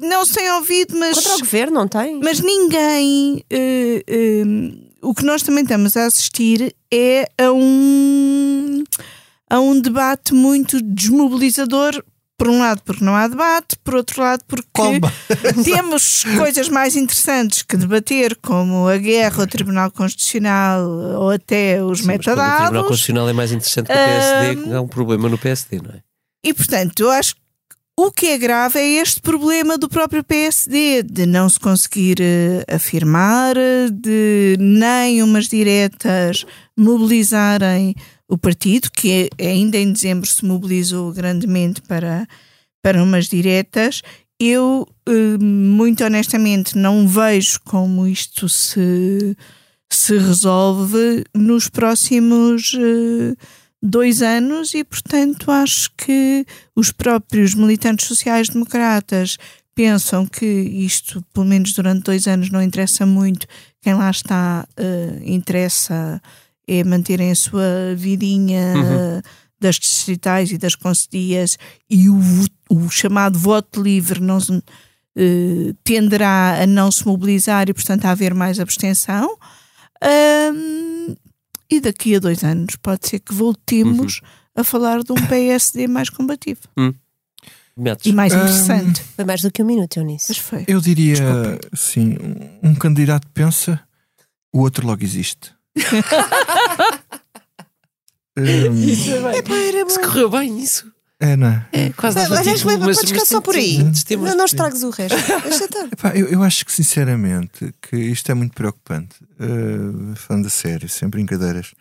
[0.00, 1.16] Não se tem ouvido, mas.
[1.16, 2.18] Contra o governo, não tem?
[2.18, 3.44] Mas ninguém.
[3.52, 4.46] Uh,
[5.04, 8.82] uh, o que nós também estamos a assistir é a um.
[9.50, 12.02] a um debate muito desmobilizador
[12.36, 15.12] por um lado porque não há debate, por outro lado porque Comba.
[15.64, 20.86] temos coisas mais interessantes que debater, como a guerra, o Tribunal Constitucional
[21.18, 22.54] ou até os Sim, metadados.
[22.54, 25.80] o Tribunal Constitucional é mais interessante que o PSD, um, há um problema no PSD,
[25.82, 26.00] não é?
[26.44, 27.40] E portanto, eu acho que
[27.98, 32.74] o que é grave é este problema do próprio PSD, de não se conseguir uh,
[32.74, 33.56] afirmar,
[33.90, 36.44] de nem umas diretas
[36.76, 37.96] mobilizarem
[38.28, 42.26] o partido, que ainda em dezembro se mobilizou grandemente para,
[42.82, 44.02] para umas diretas,
[44.38, 49.36] eu, eh, muito honestamente, não vejo como isto se,
[49.90, 53.34] se resolve nos próximos eh,
[53.82, 59.38] dois anos e, portanto, acho que os próprios militantes sociais-democratas
[59.74, 63.46] pensam que isto, pelo menos durante dois anos, não interessa muito.
[63.82, 66.20] Quem lá está uh, interessa
[66.66, 69.22] é manterem a sua vidinha uhum.
[69.60, 71.56] das distritais e das concedias
[71.88, 72.18] e o,
[72.68, 74.62] o chamado voto livre não se, uh,
[75.84, 79.36] tenderá a não se mobilizar e, portanto, a haver mais abstenção.
[80.02, 81.14] Um,
[81.70, 84.28] e daqui a dois anos pode ser que voltemos uhum.
[84.56, 86.60] a falar de um PSD mais combativo.
[86.76, 86.94] Uhum.
[88.04, 89.02] E mais interessante.
[89.14, 90.26] Foi mais do que um minuto, Eunice.
[90.30, 90.64] Mas foi.
[90.66, 91.76] Eu diria, Desculpa.
[91.76, 92.16] sim,
[92.62, 93.78] um candidato pensa,
[94.50, 95.55] o outro logo existe
[98.38, 99.80] um, isso é bem.
[99.80, 100.90] É, Se correu bem isso.
[101.18, 101.66] É, não é?
[101.72, 103.78] É, quase Mas, dava título, podes ficar só por aí.
[104.18, 105.16] Não, não estragues o resto.
[105.42, 105.88] Deixa estar.
[105.90, 109.16] Epá, eu, eu acho que sinceramente que isto é muito preocupante.
[109.40, 111.72] Uh, falando a sério, sem brincadeiras.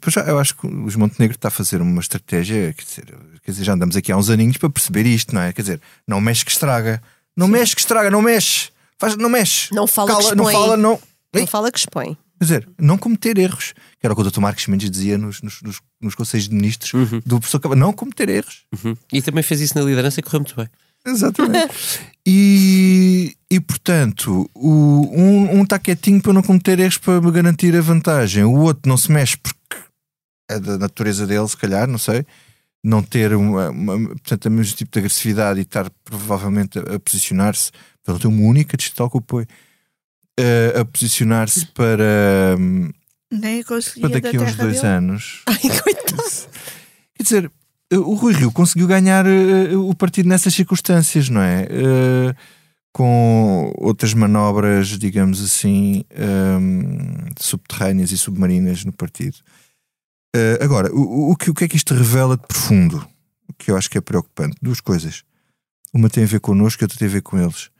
[0.00, 3.50] Pois já, eu acho que os Montenegro está a fazer uma estratégia, quer dizer, quer
[3.50, 5.52] dizer, já andamos aqui há uns aninhos para perceber isto, não é?
[5.52, 7.02] Quer dizer, não mexe que estraga.
[7.34, 8.70] Não mexe que estraga, não mexe.
[8.98, 9.74] Faz, não mexe.
[9.74, 10.62] Não fala Cala, que não expõe.
[10.62, 11.00] fala, não.
[11.34, 12.18] Não fala que expõe.
[12.42, 13.72] Quer dizer, não cometer erros.
[14.00, 14.40] Que era o que o Dr.
[14.40, 17.20] Marcos Mendes dizia nos, nos, nos, nos conselhos de ministros Uhum.
[17.24, 17.78] do professor Cavaco.
[17.78, 18.64] Não cometer erros.
[18.84, 18.96] Uhum.
[19.12, 20.68] E também fez isso na liderança e correu muito bem.
[21.06, 22.00] Exatamente.
[22.26, 27.80] e, e portanto, o, um está quietinho para não cometer erros para me garantir a
[27.80, 28.42] vantagem.
[28.44, 29.56] O outro não se mexe porque
[30.50, 32.26] é da natureza dele, se calhar, não sei.
[32.84, 36.98] Não ter uma, uma- portanto, o mesmo tipo de agressividade e estar provavelmente a, a
[36.98, 37.70] posicionar-se,
[38.04, 39.46] para não ter uma única digital que o apoie,
[40.38, 42.90] eh, a posicionar-se para, hum,
[44.00, 44.86] para daqui a uns dois dele.
[44.86, 45.42] anos.
[45.46, 46.22] Ai, coitado.
[47.14, 47.52] Quer dizer,
[47.92, 51.66] o Rui Rio conseguiu ganhar eh, o partido nessas circunstâncias, não é?
[51.70, 52.34] Eh,
[52.92, 59.38] com outras manobras, digamos assim, ehm, subterrâneas e submarinas no partido.
[60.34, 63.06] Eh, agora, o, o que, o que é que isto revela de profundo?
[63.58, 64.56] Que eu acho que é preocupante?
[64.60, 65.24] Duas coisas.
[65.92, 67.70] Uma tem a ver connosco e outra tem a ver com eles.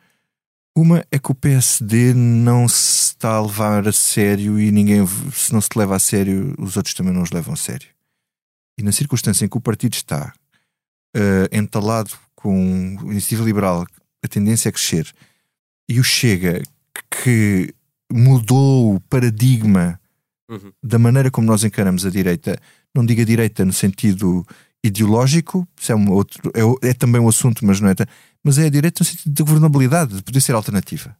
[0.75, 5.53] Uma é que o PSD não se está a levar a sério e ninguém, se
[5.53, 7.89] não se leva a sério, os outros também não os levam a sério.
[8.79, 10.33] E na circunstância em que o partido está
[11.15, 13.87] eh, entalado com a iniciativa liberal,
[14.25, 15.13] a tendência a crescer,
[15.89, 16.63] e o Chega,
[17.23, 17.75] que
[18.11, 19.99] mudou o paradigma
[20.51, 20.71] Uhum.
[20.83, 22.59] da maneira como nós encaramos a direita,
[22.95, 24.47] não digo a direita no sentido
[24.85, 27.95] ideológico, é, um outro, é, é também um assunto, mas não é.
[28.45, 31.17] Mas é a direita no sentido de governabilidade, de poder ser alternativa.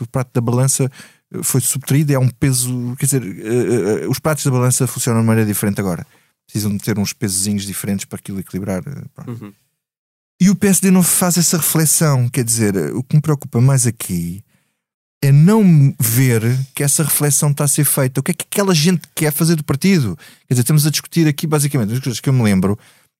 [0.00, 0.90] O prato da balança
[1.32, 2.94] eh, foi subtraído, é um peso.
[2.98, 6.06] Quer dizer, eh, eh, os pratos da balança funcionam de maneira diferente agora.
[6.46, 8.82] Precisam de ter uns pesozinhos diferentes para aquilo equilibrar.
[9.26, 9.52] Uhum.
[10.40, 12.28] E o PSD não faz essa reflexão.
[12.28, 14.42] Quer dizer, o que me preocupa mais aqui
[15.22, 16.42] é não ver
[16.74, 18.20] que essa reflexão está a ser feita.
[18.20, 20.16] O que é que aquela gente quer fazer do partido?
[20.46, 22.78] Quer dizer, estamos a discutir aqui basicamente as coisas que eu me lembro,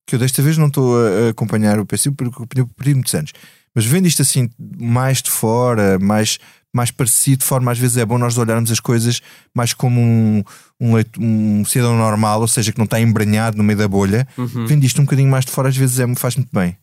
[0.09, 3.33] que eu desta vez não estou a acompanhar o PSD porque o partido muitos anos.
[3.75, 6.39] Mas vendo isto assim mais de fora, mais,
[6.75, 9.21] mais parecido, de forma às vezes é bom nós olharmos as coisas
[9.55, 10.43] mais como um,
[10.81, 14.27] um, um cidadão normal, ou seja, que não está embranhado no meio da bolha.
[14.39, 14.67] Uhum.
[14.67, 16.75] Vendo isto um bocadinho mais de fora, às vezes é, faz muito bem.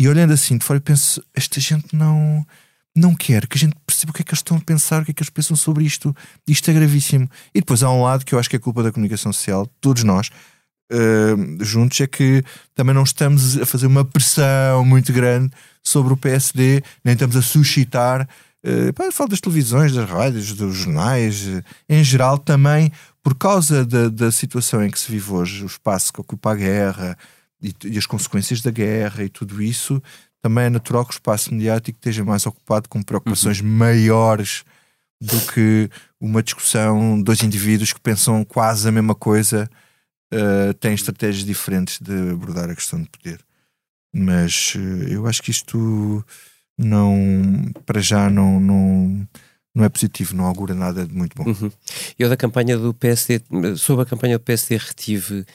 [0.00, 2.46] E olhando assim de fora, eu penso: esta gente não,
[2.96, 5.04] não quer que a gente perceba o que é que eles estão a pensar, o
[5.04, 6.16] que é que eles pensam sobre isto.
[6.48, 7.28] Isto é gravíssimo.
[7.54, 10.02] E depois há um lado que eu acho que é culpa da comunicação social, todos
[10.02, 10.30] nós,
[10.90, 12.42] eh, juntos, é que
[12.74, 17.42] também não estamos a fazer uma pressão muito grande sobre o PSD, nem estamos a
[17.42, 18.28] suscitar.
[18.66, 22.90] Uh, pá, eu falo das televisões, das rádios, dos jornais, eh, em geral também
[23.22, 26.54] por causa da, da situação em que se vive hoje, o espaço que ocupa a
[26.54, 27.16] guerra
[27.62, 30.02] e, e as consequências da guerra e tudo isso,
[30.42, 34.64] também é natural que o espaço mediático esteja mais ocupado com preocupações maiores
[35.20, 35.88] do que
[36.20, 39.70] uma discussão de dois indivíduos que pensam quase a mesma coisa,
[40.34, 43.40] uh, têm estratégias diferentes de abordar a questão de poder.
[44.12, 46.24] Mas uh, eu acho que isto
[46.78, 49.28] não, para já, não, não,
[49.74, 51.48] não é positivo, não augura nada de muito bom.
[51.48, 51.70] Uhum.
[52.18, 53.40] Eu da campanha do PSD,
[53.76, 55.46] sobre a campanha do PSD retive,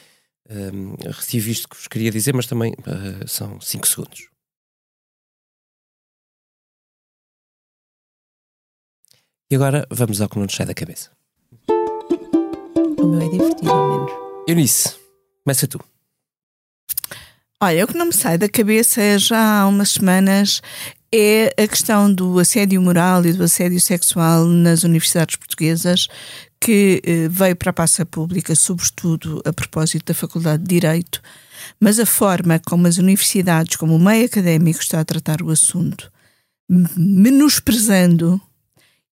[0.48, 4.28] hum, retive isto que vos queria dizer, mas também ah, são 5 segundos.
[9.50, 11.10] E agora vamos ao que não nos sai da cabeça.
[12.98, 14.19] O meu é divertido, ao menos.
[14.46, 14.96] Eunice,
[15.44, 15.80] começa tu.
[17.62, 20.62] Olha, o que não me sai da cabeça já há umas semanas
[21.12, 26.08] é a questão do assédio moral e do assédio sexual nas universidades portuguesas,
[26.60, 31.20] que eh, veio para a passa pública, sobretudo a propósito da Faculdade de Direito,
[31.78, 36.10] mas a forma como as universidades, como o meio académico está a tratar o assunto,
[36.96, 38.40] menosprezando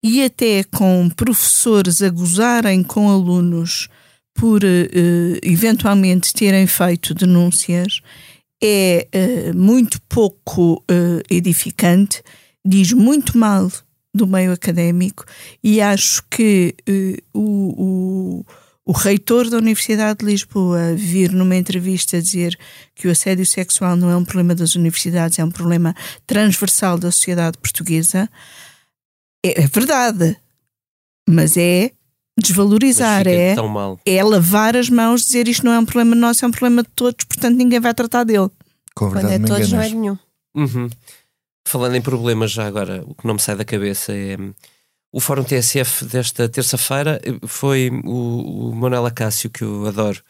[0.02, 3.90] e até com professores a gozarem com alunos
[4.38, 8.02] por eh, eh, eventualmente terem feito denúncias,
[8.64, 10.84] é eh, muito pouco
[11.30, 12.24] edificante,
[12.66, 13.70] diz muito mal
[14.14, 15.26] do meio académico
[15.64, 16.76] e acho que
[17.34, 18.46] o, o,
[18.86, 22.58] o reitor da Universidade de Lisboa vir numa entrevista dizer
[22.96, 27.12] que o assédio sexual não é um problema das universidades, é um problema transversal da
[27.12, 28.28] sociedade portuguesa,
[29.46, 30.36] é, é verdade,
[31.30, 31.92] mas é
[32.38, 34.00] desvalorizar, é tão mal.
[34.06, 36.90] é lavar as mãos, dizer isto não é um problema nosso, é um problema de
[36.96, 38.50] todos, portanto ninguém vai tratar dele.
[38.94, 40.18] Com a Quando verdade, é todos, não é nenhum.
[40.56, 40.90] Uhum.
[41.68, 44.38] Falando em problemas, já agora, o que não me sai da cabeça é.
[44.40, 44.54] hum,
[45.12, 50.22] O Fórum TSF desta terça-feira eh, foi o, o Manuel Acácio, que eu adoro,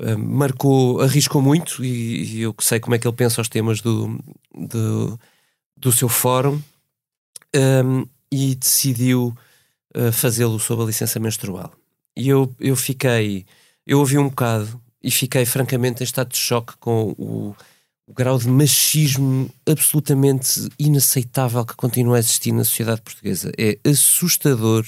[0.00, 3.80] uh, marcou, arriscou muito e, e, eu sei como é que ele pensa os temas
[3.80, 4.18] do,
[4.52, 5.18] do,
[5.76, 6.60] do seu fórum
[7.54, 9.36] um, e decidiu
[9.96, 11.72] uh, fazê-lo sob a licença menstrual.
[12.16, 13.44] E eu, eu fiquei,
[13.86, 17.54] eu ouvi um bocado e fiquei francamente em estado de choque com o,
[18.06, 23.52] o grau de machismo absolutamente inaceitável que continua a existir na sociedade portuguesa.
[23.58, 24.84] É assustador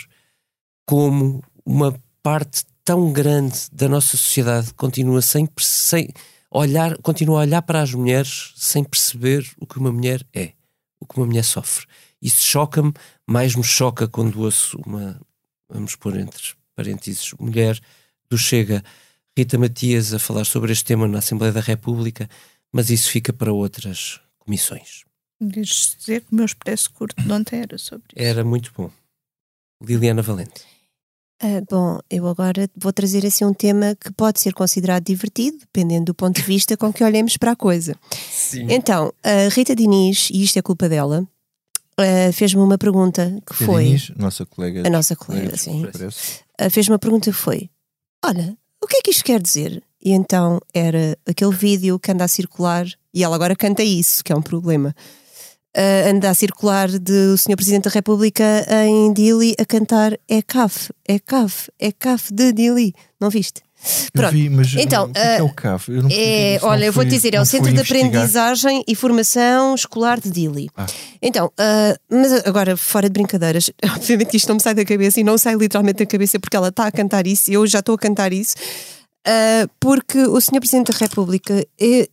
[0.87, 6.09] como uma parte tão grande da nossa sociedade continua sem, sem
[6.51, 10.53] olhar, continua a olhar para as mulheres sem perceber o que uma mulher é,
[11.01, 11.87] o que uma mulher sofre.
[12.21, 12.93] Isso choca-me,
[13.27, 15.21] mais me choca quando ouço uma,
[15.69, 17.79] vamos pôr entre parênteses, mulher
[18.29, 18.83] do Chega
[19.37, 22.29] Rita Matias a falar sobre este tema na Assembleia da República,
[22.73, 25.05] mas isso fica para outras comissões.
[25.39, 28.27] Queres dizer que o meu expresso curto não era sobre isso?
[28.27, 28.91] Era muito bom.
[29.83, 30.64] Liliana Valente.
[31.43, 36.07] Uh, bom, eu agora vou trazer assim um tema que pode ser considerado divertido, dependendo
[36.07, 37.95] do ponto de vista com que olhemos para a coisa.
[38.31, 38.69] Sim.
[38.71, 41.29] Então, a Rita Diniz, e isto é culpa dela,
[42.01, 43.85] uh, fez-me uma pergunta que foi.
[43.85, 44.87] Diniz, nossa colega.
[44.87, 45.85] A nossa colega, sim.
[45.85, 47.71] Uh, fez-me uma pergunta que foi:
[48.25, 49.83] Olha, o que é que isto quer dizer?
[50.03, 54.33] E então era aquele vídeo que anda a circular e ela agora canta isso, que
[54.33, 54.95] é um problema.
[55.77, 57.57] Uh, anda a circular de o Sr.
[57.57, 62.95] Presidente da República em Dili a cantar É CAF, é CAF, é CAF de Dili.
[63.21, 63.66] Não viste?
[64.12, 64.32] Pronto.
[64.32, 65.91] Vi, mas então, o é, é o CAF?
[65.91, 69.74] Eu não, é, olha, eu vou te dizer, é o Centro de Aprendizagem e Formação
[69.74, 70.68] Escolar de Dili.
[70.76, 70.87] Ah.
[71.22, 75.20] Então, uh, mas agora, fora de brincadeiras, obviamente que isto não me sai da cabeça
[75.20, 77.80] e não sai literalmente da cabeça porque ela está a cantar isso e eu já
[77.80, 78.55] estou a cantar isso,
[79.26, 80.59] uh, porque o Sr.
[80.59, 81.66] Presidente da República.
[81.80, 82.09] É,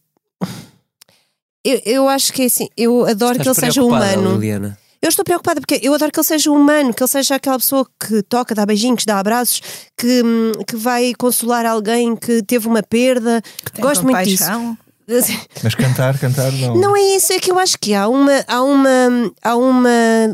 [1.66, 4.34] eu, eu acho que é assim, eu adoro Estás que ele seja humano.
[4.34, 4.78] Liliana?
[5.04, 7.86] Eu estou preocupada porque eu adoro que ele seja humano, que ele seja aquela pessoa
[8.00, 9.62] que toca, dá beijinhos, dá abraços,
[9.98, 13.42] que, hum, que vai consolar alguém que teve uma perda.
[13.82, 14.46] Gosto muito disso.
[15.64, 16.76] Mas cantar, cantar não.
[16.76, 19.90] Não é isso, é que eu acho que há uma, há uma, há uma,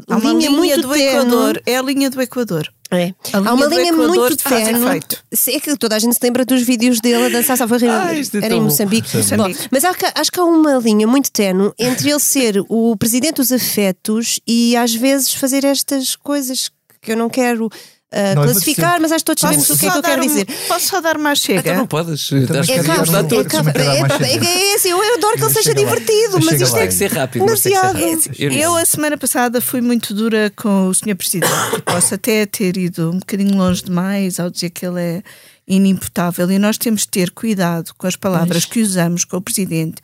[0.07, 1.61] há uma linha, linha, muito do Equador.
[1.65, 2.69] É a linha do Equador.
[2.91, 3.13] É.
[3.31, 4.99] Há uma linha muito tenue.
[5.47, 8.45] É que toda a gente se lembra dos vídeos dele a dançar salva ah, é
[8.45, 9.09] Era em Moçambique.
[9.37, 13.35] Bom, mas há, acho que há uma linha muito tenue entre ele ser o presidente
[13.35, 17.69] dos afetos e às vezes fazer estas coisas que eu não quero
[18.13, 20.47] uh, classificar, mas acho que todos sabemos o que é que eu quero um, dizer.
[20.67, 21.59] Posso só dar mais chega?
[21.59, 22.31] Então não podes.
[22.31, 26.93] Então, é, é, é, assim, eu adoro que ele seja divertido, mas isto tem que
[26.93, 27.45] ser rápido.
[27.45, 27.99] Demasiado.
[28.37, 31.15] Eu, a semana passada, fui muito dura com o Sr.
[31.15, 31.53] Presidente.
[31.85, 35.23] Posso até ter ido um bocadinho longe demais ao dizer que ele é
[35.67, 40.01] inimputável e nós temos de ter cuidado com as palavras que usamos com o Presidente,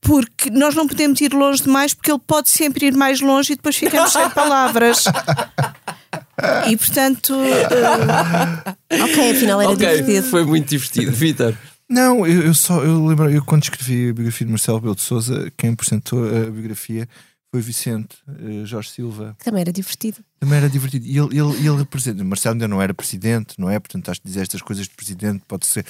[0.00, 3.56] porque nós não podemos ir longe demais, porque ele pode sempre ir mais longe e
[3.56, 5.04] depois ficamos sem palavras.
[6.68, 7.34] E portanto.
[7.34, 9.04] Uh...
[9.04, 10.26] ok, afinal era okay, divertido.
[10.28, 11.56] Foi muito divertido, Vitor.
[11.88, 15.02] Não, eu, eu, só eu lembro, eu quando escrevi a biografia de Marcelo Belo de
[15.02, 17.06] Souza, quem apresentou a biografia
[17.50, 19.36] foi Vicente uh, Jorge Silva.
[19.44, 20.18] Também era divertido.
[20.40, 21.04] Também era divertido.
[21.04, 22.24] E ele, ele, ele representa.
[22.24, 23.78] Marcelo ainda não era presidente, não é?
[23.78, 25.84] Portanto, acho que dizer estas coisas de presidente pode ser.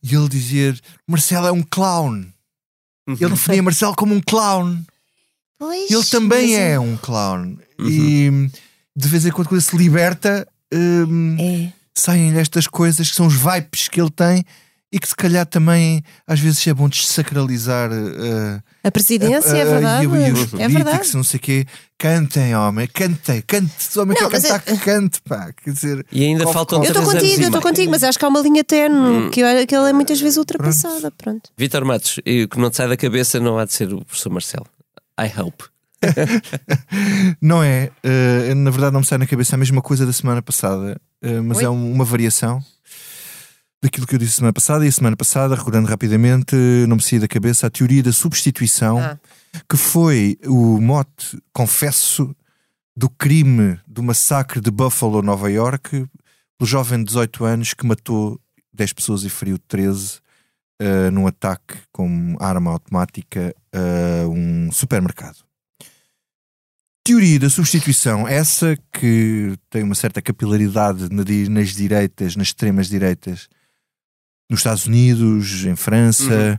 [0.00, 2.26] E ele dizer: Marcelo é um clown.
[3.08, 3.16] Uhum.
[3.20, 4.84] Ele definia Marcelo como um clown.
[5.58, 7.58] Pois, ele também é um clown.
[7.76, 7.88] Uhum.
[7.88, 8.50] E
[8.96, 11.72] de vez em quando, quando se liberta, um, é.
[11.94, 14.44] saem estas coisas que são os vipes que ele tem
[14.92, 19.62] e que se calhar também às vezes é bom desacralizar uh, a presidência, a, é
[19.62, 20.04] a, é verdade.
[20.04, 21.14] E, os é verdade.
[21.14, 21.66] não sei o quê.
[21.96, 23.70] Cantem, homem, cantem, cante.
[23.78, 24.76] Se homem não, quer cantar, é...
[24.76, 25.52] cante, pá.
[25.52, 28.28] Quer dizer, e ainda faltam Eu estou contigo, eu estou contigo, mas acho que há
[28.28, 29.30] uma linha tenue hum.
[29.30, 31.10] que, que ela é muitas vezes ultrapassada.
[31.12, 31.16] Pronto.
[31.18, 31.50] Pronto.
[31.56, 34.30] Vitor Matos, o que não te sai da cabeça não há de ser o professor
[34.30, 34.66] Marcelo.
[35.20, 35.64] I hope.
[37.40, 40.40] não é, uh, na verdade não me sai na cabeça a mesma coisa da semana
[40.40, 41.64] passada, uh, mas Oi?
[41.64, 42.62] é um, uma variação
[43.82, 44.84] daquilo que eu disse semana passada.
[44.84, 46.54] E a semana passada, recordando rapidamente,
[46.86, 49.18] não me saía da cabeça a teoria da substituição, ah.
[49.68, 52.34] que foi o mote, confesso,
[52.96, 56.06] do crime do massacre de Buffalo, Nova York,
[56.58, 58.38] pelo jovem de 18 anos que matou
[58.74, 60.20] 10 pessoas e feriu 13 uh,
[60.78, 65.38] eh, num ataque com arma automática a um supermercado.
[67.10, 73.48] Teoria da substituição, essa que tem uma certa capilaridade nas direitas, nas extremas direitas,
[74.48, 76.58] nos Estados Unidos, em França uhum.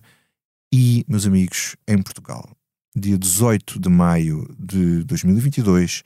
[0.74, 2.54] e, meus amigos, em Portugal.
[2.94, 6.04] Dia 18 de maio de 2022,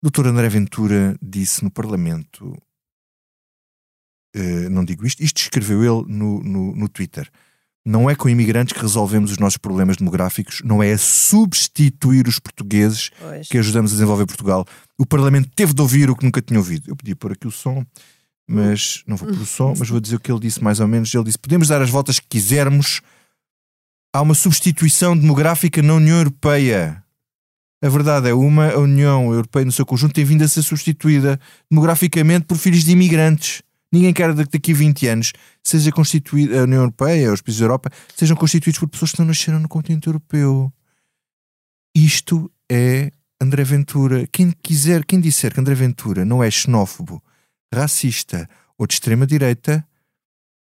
[0.00, 0.28] o Dr.
[0.28, 2.56] André Ventura disse no Parlamento,
[4.36, 7.28] uh, não digo isto, isto escreveu ele no, no, no Twitter.
[7.84, 12.38] Não é com imigrantes que resolvemos os nossos problemas demográficos, não é a substituir os
[12.38, 13.48] portugueses pois.
[13.48, 14.64] que ajudamos a desenvolver Portugal.
[14.96, 16.90] O Parlamento teve de ouvir o que nunca tinha ouvido.
[16.90, 17.84] Eu podia pôr aqui o som
[18.52, 20.86] mas não vou pôr o som, mas vou dizer o que ele disse mais ou
[20.86, 21.12] menos.
[21.14, 23.00] Ele disse: podemos dar as voltas que quisermos.
[24.14, 27.02] Há uma substituição demográfica na União Europeia.
[27.82, 31.40] A verdade é uma, a União Europeia no seu conjunto tem vindo a ser substituída
[31.70, 33.62] demograficamente por filhos de imigrantes.
[33.92, 35.32] Ninguém quer que daqui a 20 anos
[35.62, 39.26] seja constituída a União Europeia, os países da Europa, sejam constituídos por pessoas que não
[39.26, 40.72] nasceram no continente europeu.
[41.94, 44.26] Isto é André Ventura.
[44.32, 47.22] Quem quiser, quem disser que André Ventura não é xenófobo,
[47.72, 49.86] racista ou de extrema direita,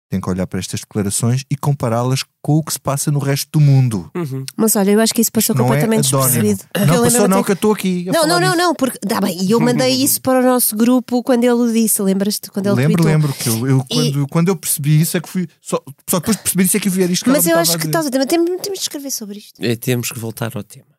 [0.10, 3.50] tem que olhar para estas declarações e compará-las com o que se passa no resto
[3.52, 4.10] do mundo.
[4.16, 4.46] Uhum.
[4.56, 6.64] Mas olha, eu acho que isso passou Isto completamente não é despercebido.
[6.88, 8.06] Não, passou não, que eu estou aqui.
[8.06, 11.22] Não, não, não, não, porque tá bem, e eu mandei isso para o nosso grupo
[11.24, 13.12] quando ele o disse, lembras-te quando ele Lembro, tweetou?
[13.12, 13.96] lembro que eu, eu E...
[13.96, 16.80] quando, quando eu percebi isso é que fui só, só depois de perceber isso é
[16.80, 17.30] que eu vi isto.
[17.30, 19.60] Mas eu acho que estás a dizer, temos, temos de escrever sobre isto.
[19.60, 20.97] É, temos que voltar ao tema.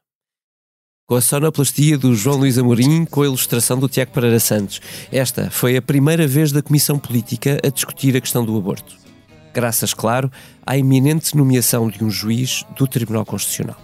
[1.09, 4.79] Com a sonoplastia do João Luís Amorim, com a ilustração do Tiago Pereira Santos.
[5.11, 8.95] Esta foi a primeira vez da Comissão Política a discutir a questão do aborto.
[9.55, 10.31] Graças, claro,
[10.67, 13.81] à iminente nomeação de um juiz do Tribunal Constitucional.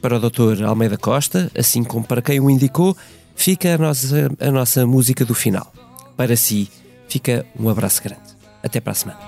[0.00, 0.64] Para o Dr.
[0.64, 2.96] Almeida Costa, assim como para quem o indicou,
[3.36, 5.70] fica a nossa, a nossa música do final.
[6.16, 6.70] Para si,
[7.06, 8.22] fica um abraço grande.
[8.62, 9.20] Até para a semana.